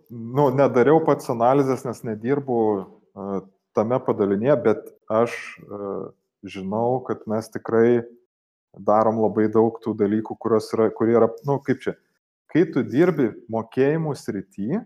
[0.10, 3.40] nu, nedariau pats analizės, nes nedirbu uh,
[3.78, 5.36] tame padalinėje, bet aš
[5.68, 6.08] uh,
[6.48, 8.04] žinau, kad mes tikrai
[8.78, 11.98] darom labai daug tų dalykų, yra, kurie yra, na, nu, kaip čia,
[12.52, 14.82] kai tu dirbi mokėjimų srity,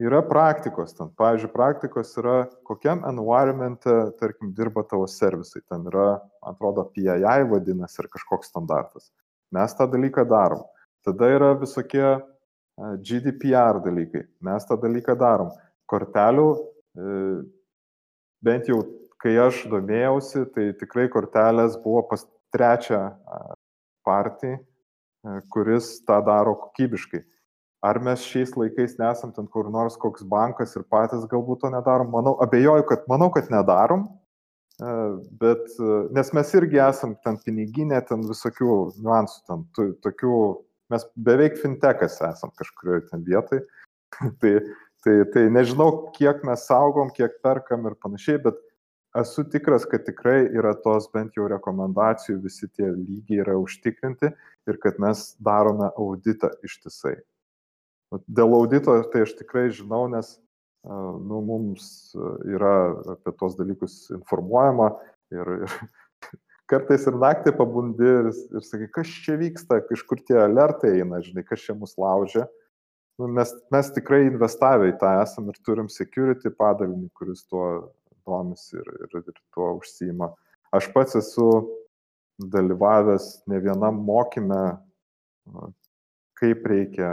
[0.00, 1.10] yra praktikos ten.
[1.20, 2.36] Pavyzdžiui, praktikos yra,
[2.68, 5.62] kokiam environmente, tarkim, dirba tavo servisai.
[5.68, 9.10] Ten yra, atrodo, PII vadinasi ir kažkoks standartas.
[9.52, 10.64] Mes tą dalyką darom.
[11.04, 12.20] Tada yra visokie e,
[13.04, 14.26] GDPR dalykai.
[14.46, 15.52] Mes tą dalyką darom.
[15.90, 17.14] Kortelių, e,
[18.44, 18.82] bent jau
[19.20, 23.40] kai aš domėjausi, tai tikrai kortelės buvo pas trečią e,
[25.52, 27.20] kuris tą daro kokybiškai.
[27.80, 32.10] Ar mes šiais laikais nesam ten kur nors koks bankas ir patys galbūt to nedarom?
[32.12, 34.04] Manau, abejoju, kad, manau, kad nedarom,
[34.76, 34.96] e,
[35.40, 39.64] bet, e, nes mes irgi esam ten piniginė, ten visokių niuansų, ten
[40.04, 40.40] tokių,
[40.92, 43.62] mes beveik fintekas esam kažkurioje ten vietai.
[44.42, 44.54] tai,
[45.06, 48.60] tai, tai nežinau, kiek mes saugom, kiek perkam ir panašiai, bet
[49.16, 54.34] esu tikras, kad tikrai yra tos bent jau rekomendacijų, visi tie lygiai yra užtikrinti
[54.68, 57.16] ir kad mes darome auditą ištisai.
[58.10, 60.34] Dėl audito tai aš tikrai žinau, nes
[60.84, 62.14] nu, mums
[62.48, 62.74] yra
[63.14, 64.90] apie tos dalykus informuojama
[65.34, 65.74] ir, ir
[66.70, 71.20] kartais ir naktį pabundi ir, ir sakai, kas čia vyksta, iš kur tie alertai eina,
[71.22, 72.48] žinai, kas čia mus laužia.
[73.20, 77.92] Nu, mes, mes tikrai investavę į tą esam ir turim security padalinį, kuris tuo
[78.26, 80.30] domisi ir, ir, ir tuo užsima.
[80.74, 81.50] Aš pats esu
[82.40, 84.62] dalyvavęs ne vienam mokyme,
[86.40, 87.10] kaip reikia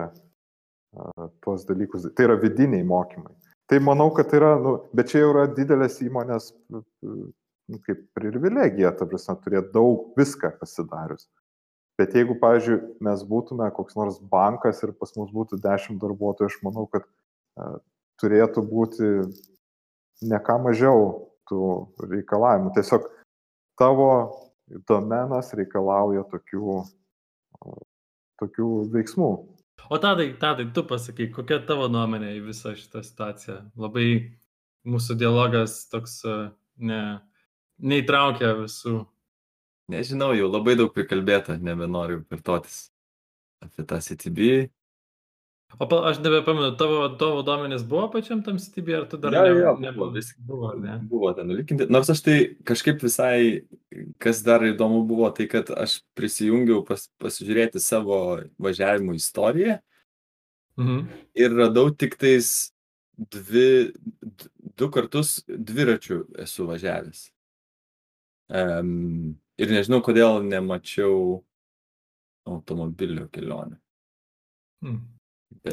[1.44, 2.08] tuos dalykus.
[2.16, 3.34] Tai yra vidiniai mokymai.
[3.68, 9.08] Tai manau, kad yra, nu, bet čia jau yra didelės įmonės nu, kaip privilegija, ta
[9.10, 11.28] prasme, turėti daug viską pasidarius.
[12.00, 16.58] Bet jeigu, pavyzdžiui, mes būtume koks nors bankas ir pas mus būtų 10 darbuotojų, aš
[16.64, 17.80] manau, kad uh,
[18.22, 19.10] turėtų būti
[20.30, 21.08] ne ką mažiau
[21.50, 21.62] tų
[22.14, 22.72] reikalavimų.
[22.78, 23.08] Tiesiog
[23.80, 24.10] tavo
[24.90, 26.82] domenas reikalauja tokių,
[28.42, 29.32] tokių veiksmų.
[29.90, 33.58] O tadai, tadai, tu pasakai, kokia tavo nuomonė į visą šitą situaciją?
[33.80, 34.08] Labai
[34.88, 36.20] mūsų dialogas toks
[36.78, 37.00] ne,
[37.80, 39.00] neįtraukia visų.
[39.92, 42.90] Nežinau, jau labai daug prikalbėta, nebenoriu kartotis
[43.64, 44.68] apie tą CTB.
[45.80, 49.42] O pa, aš nebepamenu, tavo, tavo duomenys buvo pačiam tam CTB, ar tu dar ja,
[49.44, 50.08] ne, ja, nebuvo?
[50.16, 50.96] Vis, buvo, ne?
[51.10, 51.86] buvo ten nulikinti.
[51.92, 53.68] Nors aš tai kažkaip visai,
[54.18, 59.78] kas dar įdomu buvo, tai kad aš prisijungiau pas, pasižiūrėti savo važiavimo istoriją
[60.78, 61.08] Mhm.
[61.34, 62.72] ir radau tik tais
[63.18, 63.92] dvi,
[64.78, 67.32] du kartus dviračių esu važiavęs.
[68.48, 71.42] Um, ir nežinau, kodėl nemačiau
[72.46, 73.80] automobilio kelionę.
[74.86, 75.17] Mhm.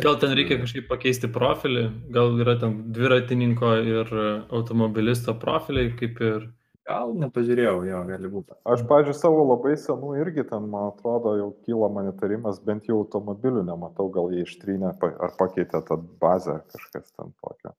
[0.03, 1.85] Gal ten reikia kažkaip pakeisti profilį,
[2.15, 4.13] gal yra ten dviratininko ir
[4.55, 6.47] automobilisto profiliai, kaip ir...
[6.85, 8.57] Gal nepažiūrėjau, jo, gali būti.
[8.69, 12.99] Aš, pažiūrėjau, savo labai senų irgi ten, man atrodo, jau kyla man įtarimas, bent jau
[13.05, 17.73] automobilių nematau, gal jie ištrynė ar pakeitė tą bazę kažkas ten tokio.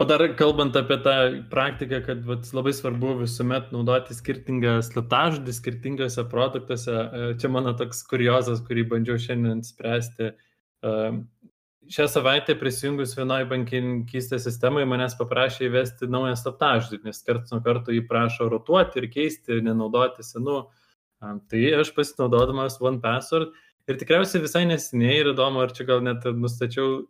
[0.00, 1.14] O dar kalbant apie tą
[1.52, 8.00] praktiką, kad vat, labai svarbu visuomet naudoti skirtingą slaptažodį skirtingose produktuose, e, čia mano toks
[8.08, 10.30] kuriozas, kurį bandžiau šiandien spręsti.
[11.90, 17.90] Šią savaitę prisijungus vienoj bankininkystės sistemai manęs paprašė įvesti naują slaptažodį, nes karts nuo karto
[17.90, 20.60] jį prašo rotuoti ir keisti, nenaudoti senų.
[21.20, 23.58] Tai aš pasinaudodamas OnePassword
[23.90, 27.00] ir tikriausiai visai nesiniai ir įdomu, ar čia gal net nustačiau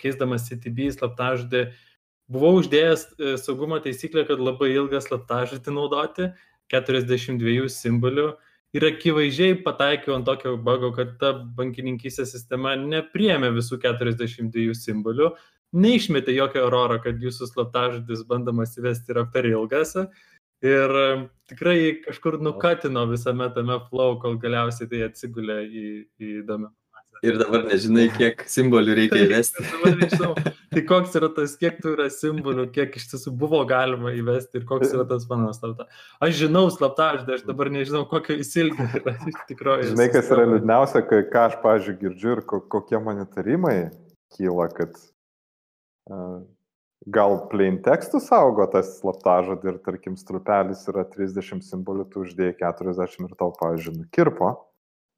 [0.00, 1.66] keisdamas CTB slaptažodį,
[2.32, 6.30] buvau uždėjęs e, saugumo taisyklę, kad labai ilgą slaptažodį naudoti,
[6.72, 8.30] 42 simbolių.
[8.76, 15.30] Ir akivaizdžiai pataikiau ant tokio bago, kad ta bankininkysės sistema nepriemė visų 42 simbolių,
[15.76, 19.96] neišmetė jokio eroro, kad jūsų slaptažodis bandomas įvesti yra per ilgas.
[20.64, 21.06] Ir e,
[21.50, 25.86] tikrai kažkur nukatino visame tame flow, kol galiausiai tai atsigulė į,
[26.20, 26.72] į įdomią
[27.24, 29.64] Ir dabar nežinai, kiek simbolių reikia įvesti.
[30.74, 34.66] tai koks yra tas, kiek tų yra simbolių, kiek iš tiesų buvo galima įvesti ir
[34.68, 35.88] koks yra tas mano slapta.
[36.24, 39.92] Aš žinau slaptažodį, aš dabar nežinau, kokio įsilgio yra iš tikrųjų.
[39.94, 42.44] Žinai, kas yra liūdniausia, kai ką aš, pažiūrėjau, girdžiu ir
[42.76, 43.78] kokie monitorimai
[44.36, 45.00] kyla, kad
[46.10, 46.44] uh,
[47.06, 53.28] gal plain tekstų saugo tas slaptažodį ir, tarkim, strupelis yra 30 simbolių, tu uždėjai 40
[53.28, 54.52] ir tau, pažiūrėjau, nukirpo.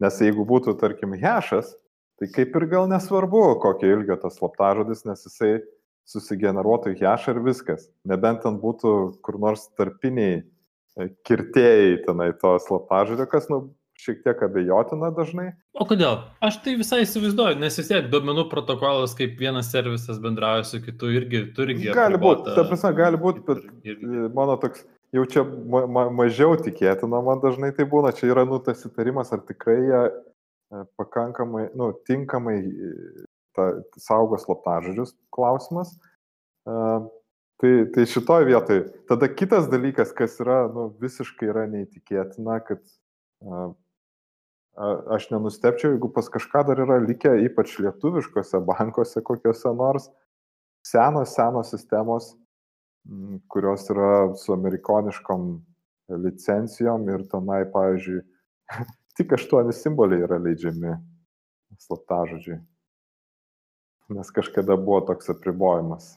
[0.03, 1.73] Nes jeigu būtų, tarkim, hešas,
[2.19, 5.59] Tai kaip ir gal nesvarbu, kokio ilgio tas slaptažodis, nes jisai
[6.09, 7.89] susigeneruotų hash ir viskas.
[8.09, 14.43] Nebent ten būtų kur nors tarpiniai e, kirtėjai tenai to slaptažodžio, kas, nu, šiek tiek
[14.47, 15.49] abejotina dažnai.
[15.79, 16.21] O kodėl?
[16.43, 21.11] Aš tai visai įsivaizduoju, nes vis tiek duomenų protokolas, kaip vienas servisas bendrauja su kitu,
[21.19, 21.97] irgi turi gerą.
[21.99, 24.31] Gali būti, ta prasme, gali būti, bet ir, ir...
[24.35, 28.59] mano toks jau čia ma ma mažiau tikėtina, man dažnai tai būna, čia yra nu
[28.63, 30.38] tas įtarimas, ar tikrai jie E,
[30.97, 32.93] pakankamai, nu, tinkamai e,
[33.57, 35.95] ta, saugo slaptažodžius klausimas.
[36.69, 37.07] Uh,
[37.63, 38.83] tai, tai šitoj vietoj.
[39.09, 42.83] Tada kitas dalykas, kas yra nu, visiškai yra neįtikėtina, kad
[43.47, 43.71] uh,
[45.17, 50.11] aš nenustepčiau, jeigu pas kažką dar yra likę, ypač lietuviškose bankuose kokiuose nors,
[50.87, 52.35] senos, senos sistemos,
[53.51, 55.49] kurios yra su amerikoniškom
[56.23, 58.23] licencijom ir tenai, pavyzdžiui,
[59.19, 60.95] tik aštuoni simboliai yra leidžiami
[61.83, 62.61] slaptažodžiai.
[64.15, 66.15] Nes kažkada buvo toks apribojimas.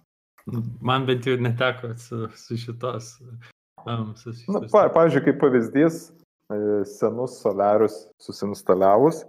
[0.82, 3.18] Man bent jau neteko su, su šitos.
[3.86, 4.54] Um, su šitos.
[4.54, 6.00] Na, pa, pavyzdžiui, kaip pavyzdys,
[6.54, 9.26] e, senus solarius susinstaliavus,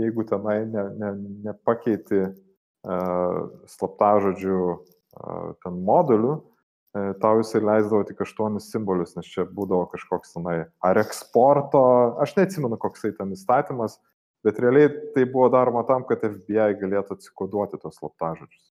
[0.00, 1.12] jeigu tenai ne, ne,
[1.46, 3.38] nepakeiti uh,
[3.72, 6.34] slaptažodžių uh, ten modulių,
[7.20, 11.82] tau jisai leisdavo tik aštuonis simbolius, nes čia būdavo kažkoks tenai ar eksporto,
[12.22, 13.98] aš neatsimenu, koks tai ten įstatymas,
[14.46, 18.72] bet realiai tai buvo daroma tam, kad FBI galėtų atsikoduoti tos slaptažodžius.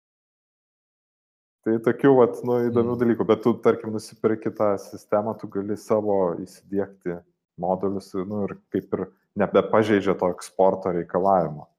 [1.61, 3.01] Tai tokių, vat, nu, įdomių mm.
[3.03, 7.19] dalykų, bet tu, tarkim, nusipirki tą sistemą, tu gali savo įsidėkti
[7.61, 9.05] modulius nu, ir kaip ir
[9.39, 11.70] nebepažeidžia to eksporto reikalavimo.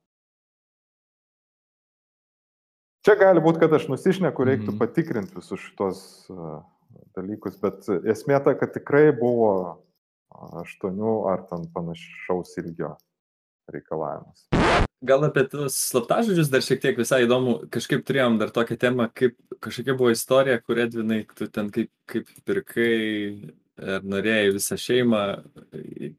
[3.02, 4.78] Čia gali būti, kad aš nusišneku, reiktų mm.
[4.78, 6.02] patikrinti visus šitos
[7.18, 9.54] dalykus, bet esmė ta, kad tikrai buvo
[10.62, 12.94] aštuonių ar ten panašaus ilgio
[13.72, 14.46] reikalavimas.
[15.02, 19.34] Gal apie tuos slaptažodžius dar šiek tiek visai įdomu, kažkaip turėjom dar tokią temą, kaip
[19.66, 22.92] kažkokia buvo istorija, kur Edvinai, tu ten kaip, kaip pirkai
[23.82, 25.24] ir norėjai visą šeimą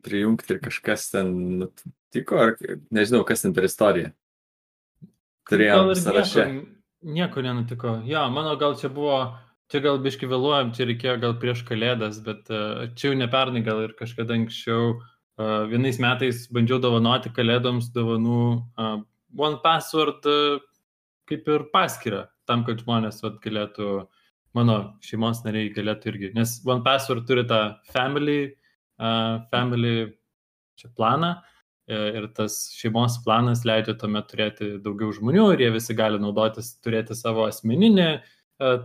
[0.03, 1.31] prijungti ir kažkas ten
[1.62, 2.57] nutiko, ar
[2.90, 4.11] nežinau, kas ten per istoriją
[5.50, 6.46] turėjom sąraše.
[6.48, 6.66] Nieko,
[7.16, 7.94] nieko nenutiko.
[8.09, 9.18] Jo, mano gal čia buvo,
[9.72, 13.64] čia gal biški vėluojam, čia reikėjo gal prieš kalėdas, bet uh, čia jau ne pernai,
[13.66, 14.98] gal ir kažkada anksčiau.
[15.40, 18.42] Uh, vienais metais bandžiau dovanoti kalėdoms dovanų
[18.76, 18.98] uh,
[19.33, 20.61] One Password uh,
[21.31, 23.92] kaip ir paskirą, tam, kad žmonės vat, galėtų,
[24.57, 27.62] mano šeimos nariai galėtų irgi, nes One Password turi tą
[27.94, 28.52] family,
[29.00, 30.12] uh, family
[30.78, 31.37] čia planą,
[31.92, 37.16] ir tas šeimos planas leidžia tuomet turėti daugiau žmonių ir jie visi gali naudotis, turėti
[37.18, 38.22] savo asmeninę e,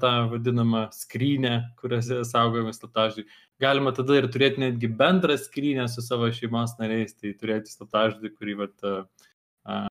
[0.01, 3.27] tą vadinamą skrynę, kuriuose saugojami slaptažodžiai.
[3.63, 8.59] Galima tada ir turėti netgi bendrą skrynę su savo šeimos nariais, tai turėti slaptažodį, kurį
[8.61, 9.81] vat, e,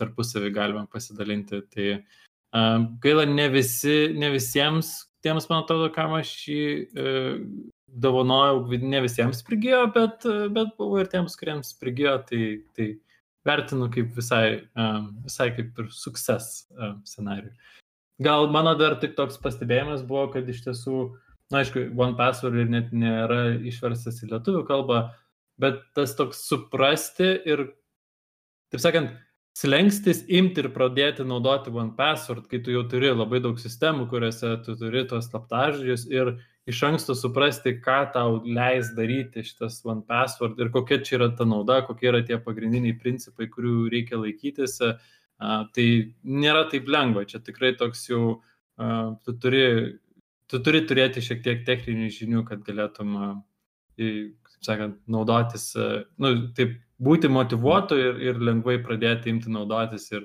[0.00, 1.62] tarpusavį galima pasidalinti.
[1.70, 1.88] Tai
[3.02, 6.64] gaila, ne, visi, ne visiems tiems, man atrodo, kam aš jį
[7.88, 12.44] dovanojau, ne visiems prigijo, bet, bet buvo ir tiems, kuriems prigijo, tai,
[12.76, 12.88] tai
[13.46, 14.64] vertinu kaip visai,
[15.24, 16.64] visai kaip ir sukses
[17.06, 17.52] scenarių.
[18.24, 21.04] Gal mano dar tik toks pastebėjimas buvo, kad iš tiesų,
[21.52, 25.04] na aišku, One Password ir net nėra išverstas į lietuvių kalbą,
[25.60, 27.68] bet tas toks suprasti ir,
[28.72, 29.14] taip sakant,
[29.54, 34.74] slengstis imti ir pradėti naudoti OnePassword, kai tu jau turi labai daug sistemų, kuriuose tu
[34.80, 36.34] turi tos slaptažodžius ir
[36.66, 41.82] iš anksto suprasti, ką tau leis daryti šitas OnePassword ir kokia čia yra ta nauda,
[41.84, 44.78] kokie yra tie pagrindiniai principai, kurių reikia laikytis.
[45.44, 45.86] Tai
[46.24, 48.38] nėra taip lengva, čia tikrai toks jau,
[49.26, 49.66] tu turi,
[50.48, 53.18] tu turi turėti šiek tiek techninių žinių, kad galėtum,
[53.98, 55.72] kaip sakant, naudotis,
[56.22, 60.24] nu, taip būti motivuotu ir, ir lengvai pradėti imti naudotis ir,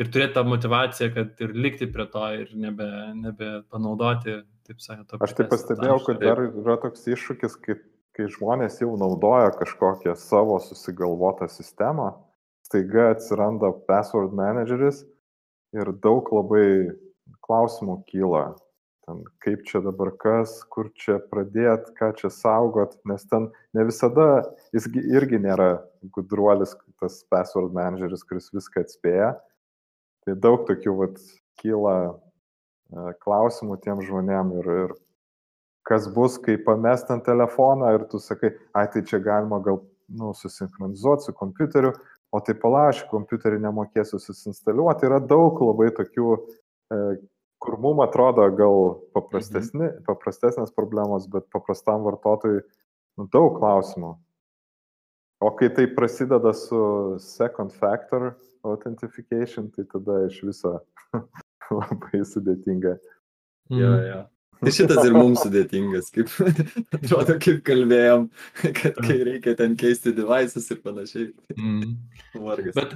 [0.00, 5.16] ir turėti tą motivaciją, kad ir likti prie to ir nebe, nebe panaudoti, taip sakant.
[5.24, 7.78] Aš tai pastebėjau, kad dar yra toks iššūkis, kai,
[8.16, 12.12] kai žmonės jau naudoja kažkokią savo susigalvotą sistemą,
[12.66, 15.04] staiga atsiranda password manageris
[15.76, 16.66] ir daug labai
[17.44, 18.52] klausimų kyla
[19.04, 24.44] ten kaip čia dabar kas, kur čia pradėt, ką čia saugot, nes ten ne visada
[24.74, 29.34] jis irgi nėra gudruolis, tas password manageris, kuris viską atspėja.
[30.24, 31.20] Tai daug tokių vat,
[31.60, 31.96] kyla
[33.24, 34.94] klausimų tiem žmonėm ir, ir
[35.88, 40.32] kas bus, kai pamest ant telefoną ir tu sakai, ai tai čia galima gal nu,
[40.36, 41.92] susinchronizuoti su kompiuteriu,
[42.34, 45.06] o tai palaš, kompiuterį nemokėsiu susinstaliuoti.
[45.08, 46.98] Yra daug labai tokių e,
[47.62, 50.04] kur mum atrodo gal paprastesni, mhm.
[50.08, 54.14] paprastesnės problemos, bet paprastam vartotojui nu, daug klausimų.
[55.44, 56.80] O kai tai prasideda su
[57.20, 58.32] second factor
[58.64, 60.78] authentication, tai tada iš viso
[61.80, 62.98] labai sudėtinga.
[63.72, 63.80] Mm.
[63.80, 64.20] Ja, ja.
[64.64, 66.30] Tai šitas ir mums sudėtingas, kaip
[66.96, 68.28] atrodo, kaip kalbėjom,
[68.62, 71.32] kad kai reikia ten keisti devices ir panašiai.
[71.58, 71.98] Mm.
[72.38, 72.76] Vargas.
[72.78, 72.94] Bet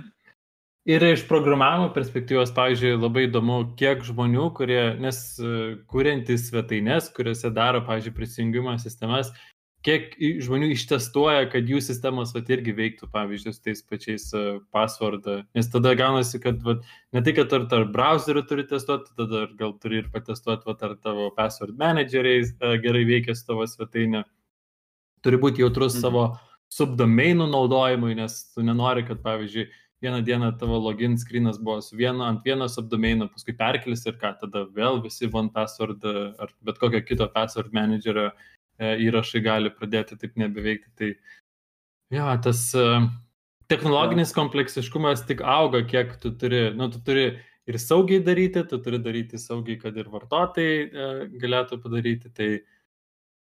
[0.89, 5.51] Ir iš programavimo perspektyvos, pavyzdžiui, labai įdomu, kiek žmonių, kurie, nes e,
[5.91, 9.29] kuriantys svetainės, kuriuose daro, pavyzdžiui, prisijungimo sistemas,
[9.89, 15.29] kiek žmonių ištestuoja, kad jų sistemos vat, irgi veiktų, pavyzdžiui, su tais pačiais uh, password.
[15.57, 16.85] Nes tada gaunasi, kad vat,
[17.17, 20.99] ne tik, kad ar tarp browserių turi testuoti, tada gal turi ir patestuoti, vat, ar
[21.01, 24.27] tavo password manageriai uh, gerai veikia su tavo svetainė.
[25.25, 26.05] Turi būti jautrus mhm.
[26.05, 26.29] savo
[26.75, 29.71] subdomeinų naudojimui, nes tu nenori, kad, pavyzdžiui,
[30.03, 34.35] vieną dieną tavo login screenas buvo su vienu ant vieno subdomeino, paskui perkelis ir ką,
[34.43, 36.05] tada vėl visi one password
[36.39, 38.37] ar bet kokio kito password managerio e,
[38.79, 40.91] įrašai gali pradėti taip nebeveikti.
[40.99, 41.11] Tai
[42.15, 42.87] jo, tas e,
[43.71, 47.29] technologinis kompleksiškumas tik auga, kiek tu turi, nu, tu turi
[47.69, 51.13] ir saugiai daryti, tu turi daryti saugiai, kad ir vartotojai e,
[51.43, 52.35] galėtų padaryti.
[52.35, 52.51] Tai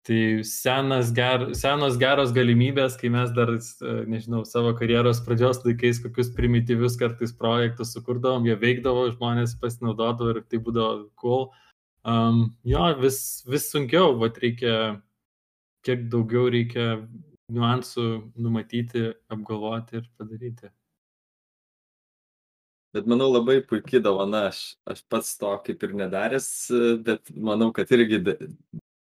[0.06, 5.98] Tai senas, ger, senos geros galimybės, kai mes dar, e, nežinau, savo karjeros pradžios laikais
[6.04, 11.48] kokius primityvius kartais projektus sukurdavom, jie veikdavo, žmonės pasinaudodavo ir tai būdavo cool.
[12.06, 13.18] Um, jo, vis,
[13.50, 14.76] vis sunkiau, bet reikia,
[15.86, 16.88] kiek daugiau reikia
[17.52, 18.06] niuansų
[18.42, 20.72] numatyti, apgalvoti ir padaryti.
[22.96, 26.46] Bet manau labai puikiai dovana, aš, aš pats to kaip ir nedaręs,
[27.04, 28.22] bet manau, kad irgi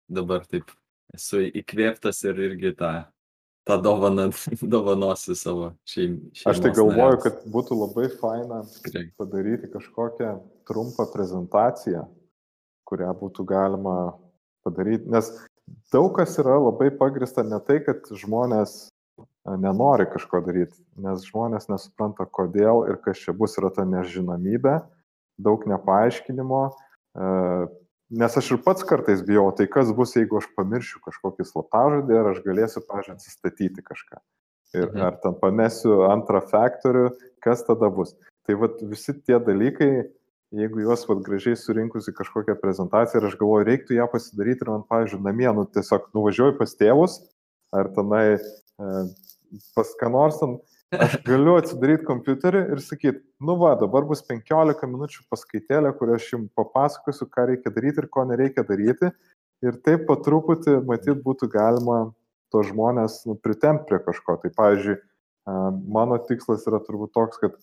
[0.09, 0.69] dabar taip
[1.15, 2.91] esu įkvėptas ir irgi tą,
[3.65, 4.29] tą dovaną
[4.75, 6.29] dovanosiu savo šeimai.
[6.51, 7.25] Aš tai galvoju, narėms.
[7.25, 9.07] kad būtų labai faina Tikrai.
[9.19, 10.35] padaryti kažkokią
[10.69, 12.05] trumpą prezentaciją,
[12.89, 13.97] kurią būtų galima
[14.65, 15.33] padaryti, nes
[15.93, 18.89] daug kas yra labai pagrista ne tai, kad žmonės
[19.59, 24.79] nenori kažko daryti, nes žmonės nesupranta, kodėl ir kas čia bus, yra ta nežinomybė,
[25.41, 26.63] daug nepaaiškinimo,
[28.09, 32.29] Nes aš ir pats kartais bijau, tai kas bus, jeigu aš pamiršiu kažkokį slaptažodį ir
[32.31, 34.17] aš galėsiu, pažiūrėjau, atsistatyti kažką.
[34.73, 35.03] Ir mhm.
[35.05, 37.11] ar ten pamesiu antrą faktorių,
[37.45, 38.15] kas tada bus.
[38.49, 40.09] Tai vat, visi tie dalykai,
[40.55, 44.85] jeigu juos vat, gražiai surinkusi kažkokią prezentaciją ir aš galvoju, reiktų ją pasidaryti ir man,
[44.89, 47.19] pavyzdžiui, namie, nu, tiesiog nuvažiuoju pas tėvus
[47.75, 48.39] ar tenai e,
[49.77, 50.57] pas ką nors ten
[50.89, 56.31] Aš galiu atsidaryti kompiuterį ir sakyti, nu va, dabar bus 15 minučių paskaitėlė, kur aš
[56.31, 59.11] jums papasakosiu, ką reikia daryti ir ko nereikia daryti.
[59.61, 61.99] Ir taip po truputį, matyt, būtų galima
[62.49, 64.39] to žmonės nu, pritemti prie kažko.
[64.41, 64.95] Tai pavyzdžiui,
[65.93, 67.59] mano tikslas yra turbūt toks, kad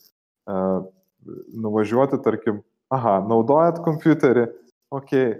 [1.66, 2.62] nuvažiuoti, tarkim,
[2.94, 4.46] aha, naudojat kompiuterį,
[4.94, 5.37] okei, okay,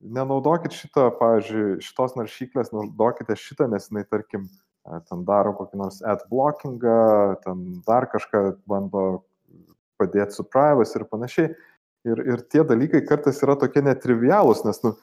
[0.00, 4.46] nenaudokit šito, pavyzdžiui, šitos naršyklės, naudokite šitą, nes jinai, tarkim,
[5.08, 9.22] ten daro kokį nors ad blockingą, ten dar kažką bando
[10.00, 11.52] padėti su privacy ir panašiai.
[12.08, 14.94] Ir, ir tie dalykai kartais yra tokie netrivialūs, nes nu,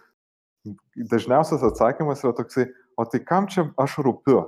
[1.11, 4.47] dažniausias atsakymas yra toksai, o tai kam čia aš rūpiu?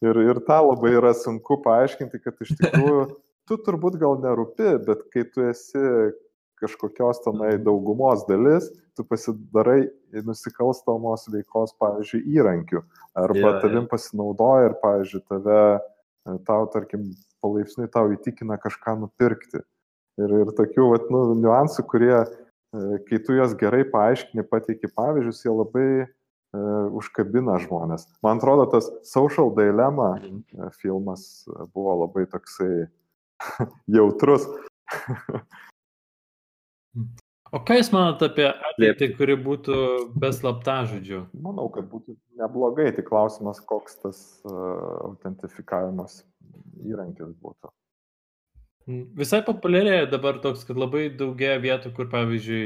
[0.00, 3.04] Ir, ir tą labai yra sunku paaiškinti, kad iš tikrųjų
[3.48, 5.84] tu turbūt gal nerūpi, bet kai tu esi
[6.58, 7.64] kažkokios tenai mhm.
[7.68, 8.68] daugumos dalis,
[8.98, 9.86] tu pasidarai
[10.26, 12.82] nusikalstamos veikos, pavyzdžiui, įrankių.
[13.18, 13.90] Arba yeah, tavim yeah.
[13.92, 17.06] pasinaudoja ir, pavyzdžiui, tave, e, tau, tarkim,
[17.44, 19.62] palaipsniui tau įtikina kažką nupirkti.
[20.18, 25.44] Ir, ir tokių vat, nu, niuansų, kurie, e, kai tu jas gerai paaiškini, pateiki pavyzdžius,
[25.46, 26.06] jie labai e,
[26.98, 28.08] užkabina žmonės.
[28.26, 30.72] Man atrodo, tas Social Dilemma Mhm.
[30.82, 32.88] filmas buvo labai toksai
[33.96, 34.46] jautrus.
[37.48, 39.76] O ką Jūs manote apie ateitį, kuri būtų
[40.20, 41.22] be slaptažodžių?
[41.44, 46.20] Manau, kad būtų neblogai, tik klausimas, koks tas uh, autentifikavimas
[46.84, 47.72] įrankis būtų.
[49.16, 52.62] Visai populiarėja dabar toks, kad labai daugėja vietų, kur, pavyzdžiui,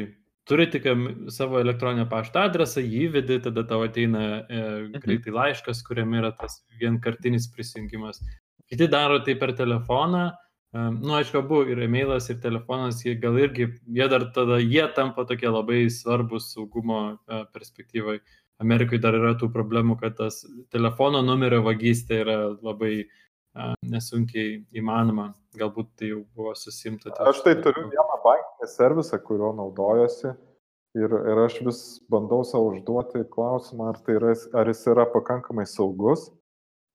[0.50, 0.86] turi tik
[1.34, 4.62] savo elektroninio pašto adresą, jį įvedi, tada tau ateina e,
[5.02, 8.22] greitai laiškas, kuriame yra tas vienkartinis prisijungimas.
[8.70, 10.28] Kiti daro tai per telefoną.
[10.30, 14.84] E, nu, aišku, abu ir emailas, ir telefonas, jie gal irgi, jie dar tada, jie
[14.96, 18.20] tampa tokie labai svarbus saugumo e, perspektyvai.
[18.62, 20.40] Amerikai dar yra tų problemų, kad tas
[20.72, 25.32] telefono numerio vagystė yra labai a, nesunkiai įmanoma.
[25.58, 27.12] Galbūt tai jau buvo susimta.
[27.26, 31.80] Aš tai turiu vieną bankinį servisą, kuriuo naudojuosi ir, ir aš vis
[32.12, 36.28] bandau savo užduoti klausimą, ar, tai yra, ar jis yra pakankamai saugus,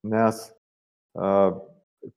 [0.08, 0.42] nes
[1.18, 1.58] uh,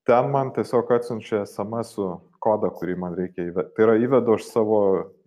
[0.09, 1.97] ten man tiesiog atsiunčia SMS
[2.43, 3.75] kodą, kurį man reikia įvesti.
[3.77, 4.81] Tai yra įvedu aš savo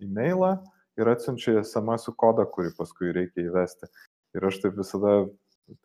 [0.04, 0.56] e-mailą
[1.00, 3.90] ir atsiunčia SMS kodą, kurį paskui reikia įvesti.
[4.38, 5.24] Ir aš taip visada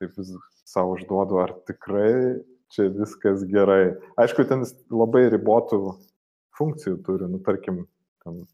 [0.01, 0.33] taip vis
[0.69, 2.41] savo užduodu, ar tikrai
[2.75, 3.97] čia viskas gerai.
[4.21, 5.81] Aišku, ten labai ribotų
[6.59, 7.85] funkcijų turi, nu, tarkim,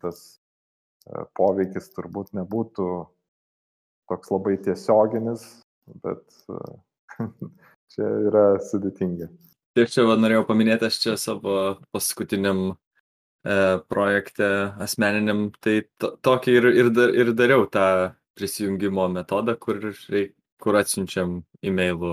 [0.02, 0.20] tas
[1.08, 2.88] e, poveikis turbūt nebūtų
[4.12, 5.46] toks labai tiesioginis,
[6.04, 6.22] bet
[6.52, 6.60] e,
[7.94, 9.30] čia yra sudėtinga.
[9.74, 11.54] Taip, čia va, norėjau paminėti, aš čia savo
[11.94, 12.74] paskutiniam e,
[13.90, 14.46] projekte
[14.84, 17.86] asmeniniam, tai to, tokį ir, ir, dar- ir dariau tą
[18.38, 19.80] prisijungimo metodą, kur,
[20.62, 22.12] kur atsiunčiam e-mailų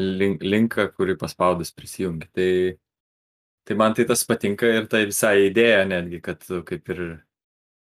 [0.00, 2.28] link, linką, kurį paspaudus prisijungi.
[2.34, 2.50] Tai,
[3.68, 7.04] tai man tai tas patinka ir tai visai idėja netgi, kad kaip ir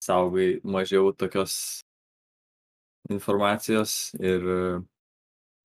[0.04, 1.56] saugai mažiau tokios
[3.10, 4.46] informacijos ir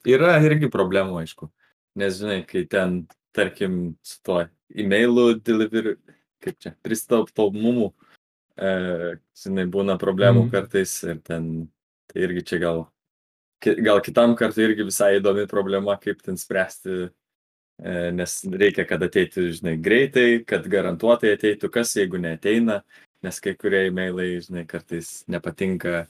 [0.07, 1.51] yra irgi problemų, aišku.
[1.99, 3.01] Nes, žinai, kai ten,
[3.35, 5.97] tarkim, su tuo e-mailu delivery,
[6.43, 7.89] kaip čia, pristauptomumu,
[8.55, 8.71] e,
[9.43, 10.51] žinai, būna problemų mm.
[10.53, 11.49] kartais ir ten,
[12.09, 12.83] tai irgi čia gal,
[13.83, 19.49] gal kitam kartui irgi visai įdomi problema, kaip ten spręsti, e, nes reikia, kad ateitų,
[19.59, 22.81] žinai, greitai, kad garantuotai ateitų, kas jeigu neteina,
[23.25, 26.05] nes kai kurie e-mailai, žinai, kartais nepatinka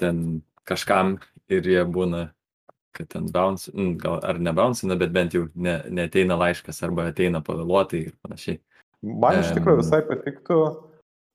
[0.00, 1.18] ten kažkam
[1.52, 2.30] ir jie būna
[2.96, 7.40] kad ten bounce, gal ar ne bouncina, bet bent jau ne, neteina laiškas arba ateina
[7.44, 8.60] pavėluotai ir panašiai.
[9.02, 10.58] Man iš tikrųjų visai patiktų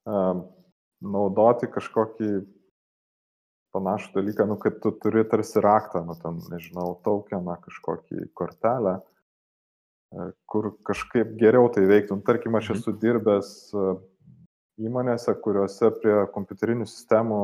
[0.07, 0.45] um,
[1.03, 2.29] naudoti kažkokį
[3.75, 8.97] panašų dalyką, nu, kad tu turi tarsi raktą, nu, ten, nežinau, tokeną, kažkokį kortelę,
[10.15, 12.17] e, kur kažkaip geriau tai veiktų.
[12.17, 12.79] Nu, Tarkim, aš Mhm.
[12.79, 13.97] esu dirbęs e,
[14.87, 17.41] įmonėse, kuriuose prie kompiuterinių sistemų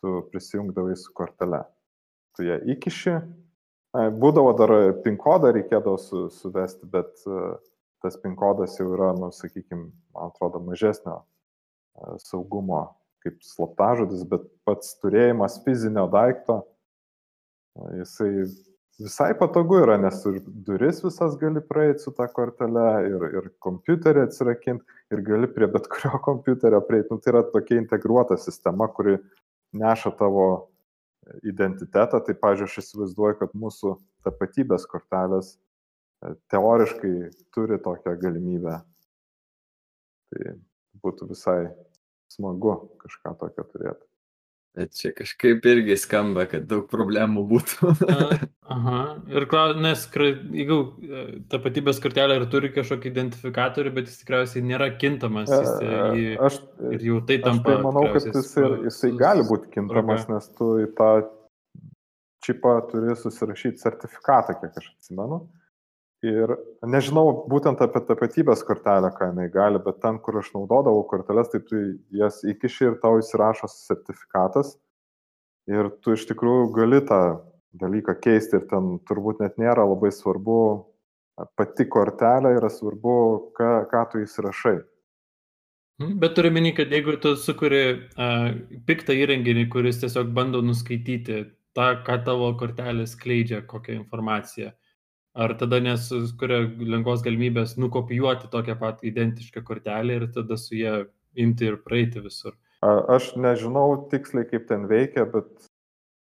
[0.00, 1.64] tu prisijungdavai su kortele.
[2.36, 3.14] Tu ją įkiši,
[3.94, 4.72] būdavo dar
[5.04, 7.10] PIN kodą reikėdavo su, suvesti, bet
[8.00, 11.20] tas PIN kodas jau yra, nu, sakykime, man atrodo, mažesnio
[12.22, 12.86] saugumo
[13.20, 16.62] kaip slaptažodis, bet pats turėjimas fizinio daikto,
[17.98, 18.30] jisai
[19.00, 24.26] visai patogu yra, nes ir duris visas gali praeiti su tą kortelę ir, ir kompiuterį
[24.26, 27.08] atsirakinti ir gali prie bet kurio kompiuterio prieiti.
[27.12, 29.18] Nu, tai yra tokia integruota sistema, kuri
[29.76, 30.46] neša tavo
[31.46, 32.20] identitetą.
[32.26, 33.94] Tai, pažiūrėjau, aš įsivaizduoju, kad mūsų
[34.26, 37.14] tapatybės kortelės e, teoriškai
[37.54, 38.78] turi tokią galimybę.
[40.30, 40.54] Tai
[41.02, 41.60] būtų visai
[42.30, 44.06] smagu kažką tokio turėti.
[44.78, 47.94] Bet čia kažkaip irgi skamba, kad daug problemų būtų.
[48.70, 48.98] Aha.
[49.34, 54.92] Ir klaus, nes jeigu e, tapatybės kortelė ir turi kažkokį identifikatorių, bet jis tikriausiai nėra
[55.00, 55.50] kintamas.
[55.50, 56.60] Jis, e, jį, Aš,
[56.94, 57.72] ir jau tai aš tampa.
[57.72, 61.10] tai manau, kad jis, ir, jisai gali būti kintamas, nes tu į tą
[62.46, 65.42] čipą turi susirašyti sertifikatą, kiek aš atsimenu.
[66.30, 66.54] Ir
[66.84, 71.62] nežinau būtent apie tapatybės kortelę, ką jinai gali, bet ten, kur aš naudodavau korteles, tai
[71.64, 71.80] tu
[72.12, 74.76] jas įkiši ir tau įsirašo sertifikatas.
[75.70, 77.22] Ir tu iš tikrųjų gali tą
[77.78, 80.60] dalyką keisti ir ten turbūt net nėra labai svarbu
[81.56, 83.14] pati kortelė, yra svarbu,
[83.56, 84.80] ką, ką tu įsirašai.
[86.00, 88.50] Mhm, Bet turiu minį, kad jeigu tu sukuri uh,
[88.88, 91.42] piktą įrenginį, kuris tiesiog bando nuskaityti
[91.76, 94.72] tą, ką tavo kortelė skleidžia, kokią informaciją,
[95.36, 101.04] ar tada nesukuria lengvos galimybės nukopijuoti tokią pat identišką kortelę ir tada su ją
[101.38, 102.56] imti ir praeiti visur.
[102.80, 105.68] Aš nežinau tiksliai, kaip ten veikia, bet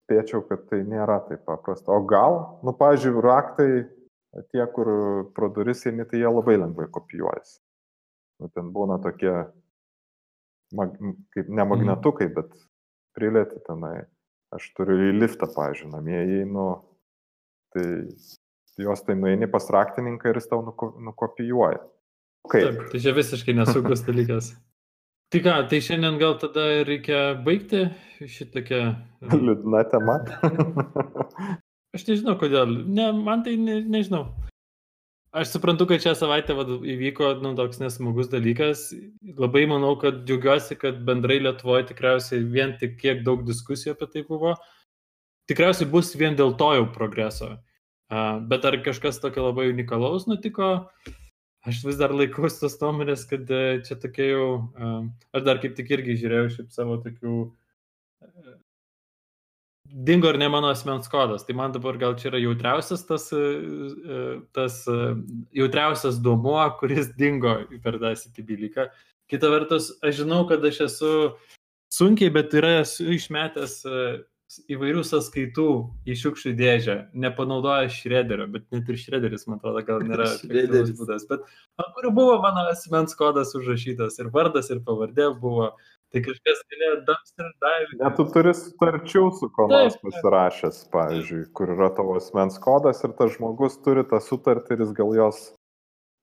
[0.10, 1.94] spėčiau, kad tai nėra taip paprasta.
[1.94, 3.70] O gal, nu, pažiūrėjau, raktai
[4.50, 4.90] tie, kur
[5.36, 7.60] pro duris eini, tai jie labai lengvai kopijuojasi.
[8.42, 9.34] Nu, ten būna tokie,
[10.74, 10.96] mag,
[11.36, 12.54] kaip ne magnetukai, bet
[13.18, 14.08] prilėti tenai.
[14.56, 16.70] Aš turiu į liftą, pažiūrėjau, namie įeinu,
[17.76, 17.86] tai
[18.82, 21.84] juos tai nueini pas raktininką ir jis tau nuko, nukopijuoja.
[22.50, 22.66] Kaip?
[22.66, 24.56] Taip, tai čia visiškai nesaugus dalykas.
[25.30, 27.84] Tai ką, tai šiandien gal tada reikia baigti
[28.18, 28.80] šitokią...
[29.46, 30.16] Liūdna tema.
[31.96, 32.72] Aš nežinau kodėl.
[32.90, 34.24] Ne, man tai ne, nežinau.
[35.30, 38.88] Aš suprantu, kad šią savaitę vad, įvyko nu, toks nesmagus dalykas.
[39.38, 44.26] Labai manau, kad džiaugiuosi, kad bendrai Lietuvoje tikriausiai vien tik kiek daug diskusijų apie tai
[44.26, 44.56] buvo.
[45.50, 47.54] Tikriausiai bus vien dėl to jau progreso.
[48.10, 50.74] Uh, bet ar kažkas tokio labai unikalaus nutiko?
[51.06, 51.29] Uh,
[51.68, 54.48] aš vis dar laikausi tos nuomonės, kad e, čia tokia jau,
[55.36, 57.36] aš dar kaip tik irgi žiūrėjau šiaip savo tokių,
[58.24, 58.56] e,
[60.08, 64.40] dingo ir ne mano asmens kodas, tai man dabar gal čia yra jautriausias tas, e,
[64.56, 64.82] tas
[65.56, 68.90] jautriausias duomuo, kuris dingo per tą CTB-lyką.
[69.30, 71.14] Kita vertus, aš žinau, kad aš esu
[71.94, 73.82] sunkiai, bet yra esu išmetęs
[74.72, 75.68] įvairių sąskaitų
[76.10, 81.28] į šiukšlių dėžę, nepanaudoja šrederio, bet net ir šrederis, man atrodo, gal nėra šrederis būdas,
[81.30, 81.46] bet
[81.82, 85.74] ant kurių buvo mano asmens kodas užrašytas ir vardas ir pavardė buvo.
[86.10, 87.98] Tai kažkas galėjo dumpster dive.
[88.00, 93.14] Net tu turi sutarčių su kuo nors pasirašęs, pavyzdžiui, kur yra tavo asmens kodas ir
[93.20, 95.44] tas žmogus turi tą sutartį ir jis gal jos...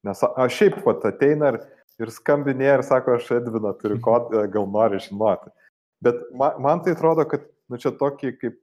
[0.07, 1.61] Nes aš šiaip pat ateina ir,
[2.03, 5.55] ir skambinėja ir sako, aš Edviną turiu kodą, gal nori žinoti.
[6.03, 8.59] Bet man, man tai atrodo, kad nu čia tokį kaip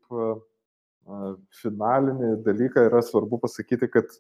[1.60, 4.12] finalinį dalyką yra svarbu pasakyti, kad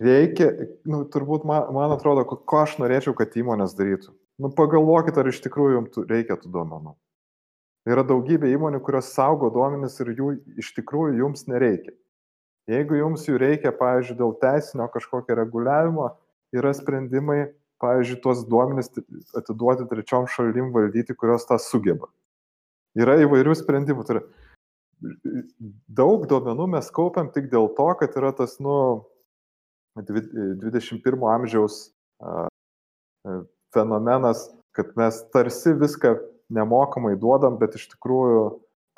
[0.00, 0.50] reikia,
[0.88, 4.12] nu, turbūt man, man atrodo, ko aš norėčiau, kad įmonės darytų.
[4.38, 6.92] Nu, pagalvokit, ar iš tikrųjų jums reikia tų duomenų.
[7.88, 10.28] Yra daugybė įmonių, kurios saugo duomenis ir jų
[10.60, 11.94] iš tikrųjų jums nereikia.
[12.68, 16.10] Jeigu jums jų reikia, pavyzdžiui, dėl teisinio kažkokio reguliavimo,
[16.52, 17.46] yra sprendimai,
[17.80, 18.92] pavyzdžiui, tuos duomenis
[19.38, 22.10] atiduoti trečiom šalim valdyti, kurios tą sugeba.
[22.98, 24.04] Yra įvairių sprendimų.
[24.10, 24.22] Yra,
[26.00, 29.04] daug duomenų mes kaupiam tik dėl to, kad yra tas, nu,
[29.98, 31.88] 21 amžiaus
[33.74, 36.16] fenomenas, kad mes tarsi viską
[36.54, 38.42] nemokamai duodam, bet iš tikrųjų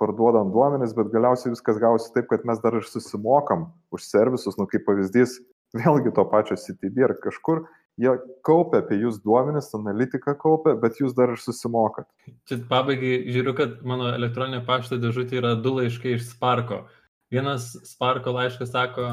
[0.00, 4.68] parduodam duomenis, bet galiausiai viskas gausi taip, kad mes dar ir susimokam už servisus, nu
[4.70, 5.40] kaip pavyzdys,
[5.76, 7.64] vėlgi to pačio CTB ar kažkur,
[8.00, 8.14] jie
[8.46, 12.08] kaupia apie jūs duomenis, analitiką kaupia, bet jūs dar ir susimokat.
[12.48, 16.84] Čia pabaigai žiūriu, kad mano elektroninė pašto dėžutė yra du laiškai iš Sparko.
[17.30, 19.12] Vienas Sparko laiškas sako,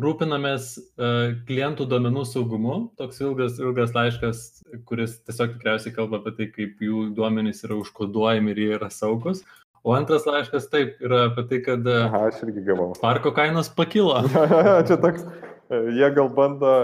[0.00, 4.42] rūpinamės uh, klientų duomenų saugumu, toks ilgas, ilgas laiškas,
[4.88, 9.46] kuris tiesiog tikriausiai kalba apie tai, kaip jų duomenys yra užkoduojami ir jie yra saugus.
[9.86, 12.90] O antras laiškas taip yra apie tai, kad uh, Aha, aš irgi gavau.
[12.98, 14.18] Sparko kainos pakilo.
[14.88, 15.24] Čia toks,
[15.70, 16.74] jie gal bando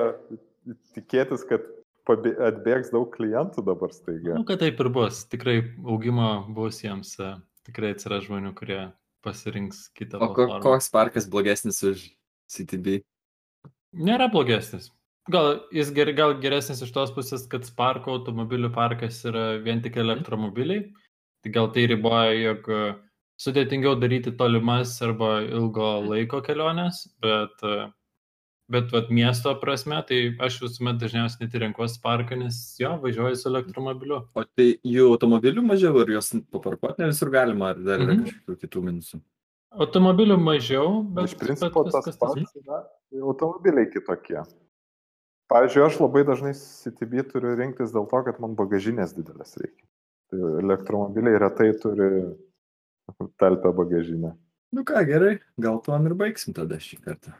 [0.96, 1.64] tikėtis, kad
[2.10, 4.34] atbėgs daug klientų dabar staiga.
[4.38, 5.24] Nu, kad taip ir bus.
[5.30, 7.34] Tikrai augimo bus jiems, e,
[7.68, 8.80] tikrai atsiras žmonių, kurie
[9.22, 10.18] pasirinks kitą.
[10.18, 12.08] O ko, koks parkas blogesnis už
[12.50, 13.02] CTB?
[13.92, 14.90] Nėra blogesnis.
[15.30, 20.00] Gal jis ger, gal geresnis iš tos pusės, kad Sparko automobilių parkas yra vien tik
[20.02, 20.88] elektromobiliai.
[21.42, 22.82] Tai gal tai riboja, jog e,
[23.42, 27.88] sudėtingiau daryti tolimas arba ilgo laiko keliones, bet uh,
[28.70, 33.48] Bet vat, miesto prasme, tai aš visuomet dažniausiai net renkuosi parką, nes jo, važiuoju su
[33.50, 34.22] elektromobiliu.
[34.38, 38.28] O tai jų automobilių mažiau, ar juos paparkuoti ne visur galima, ar dar yra mhm.
[38.30, 39.20] kažkokių kitų minusų?
[39.82, 41.32] Automobilių mažiau, bet...
[41.32, 42.82] Iš principo bet tas pats yra
[43.20, 44.40] automobiliai kitokie.
[45.52, 49.84] Pavyzdžiui, aš labai dažnai CTB turiu rinktis dėl to, kad man bagažinės didelės reikia.
[50.32, 52.12] Tai elektromobiliai retai turi
[53.40, 54.32] talpę bagažinę.
[54.72, 57.36] Nu ką, gerai, gal tuom ir baigsim tada šį kartą.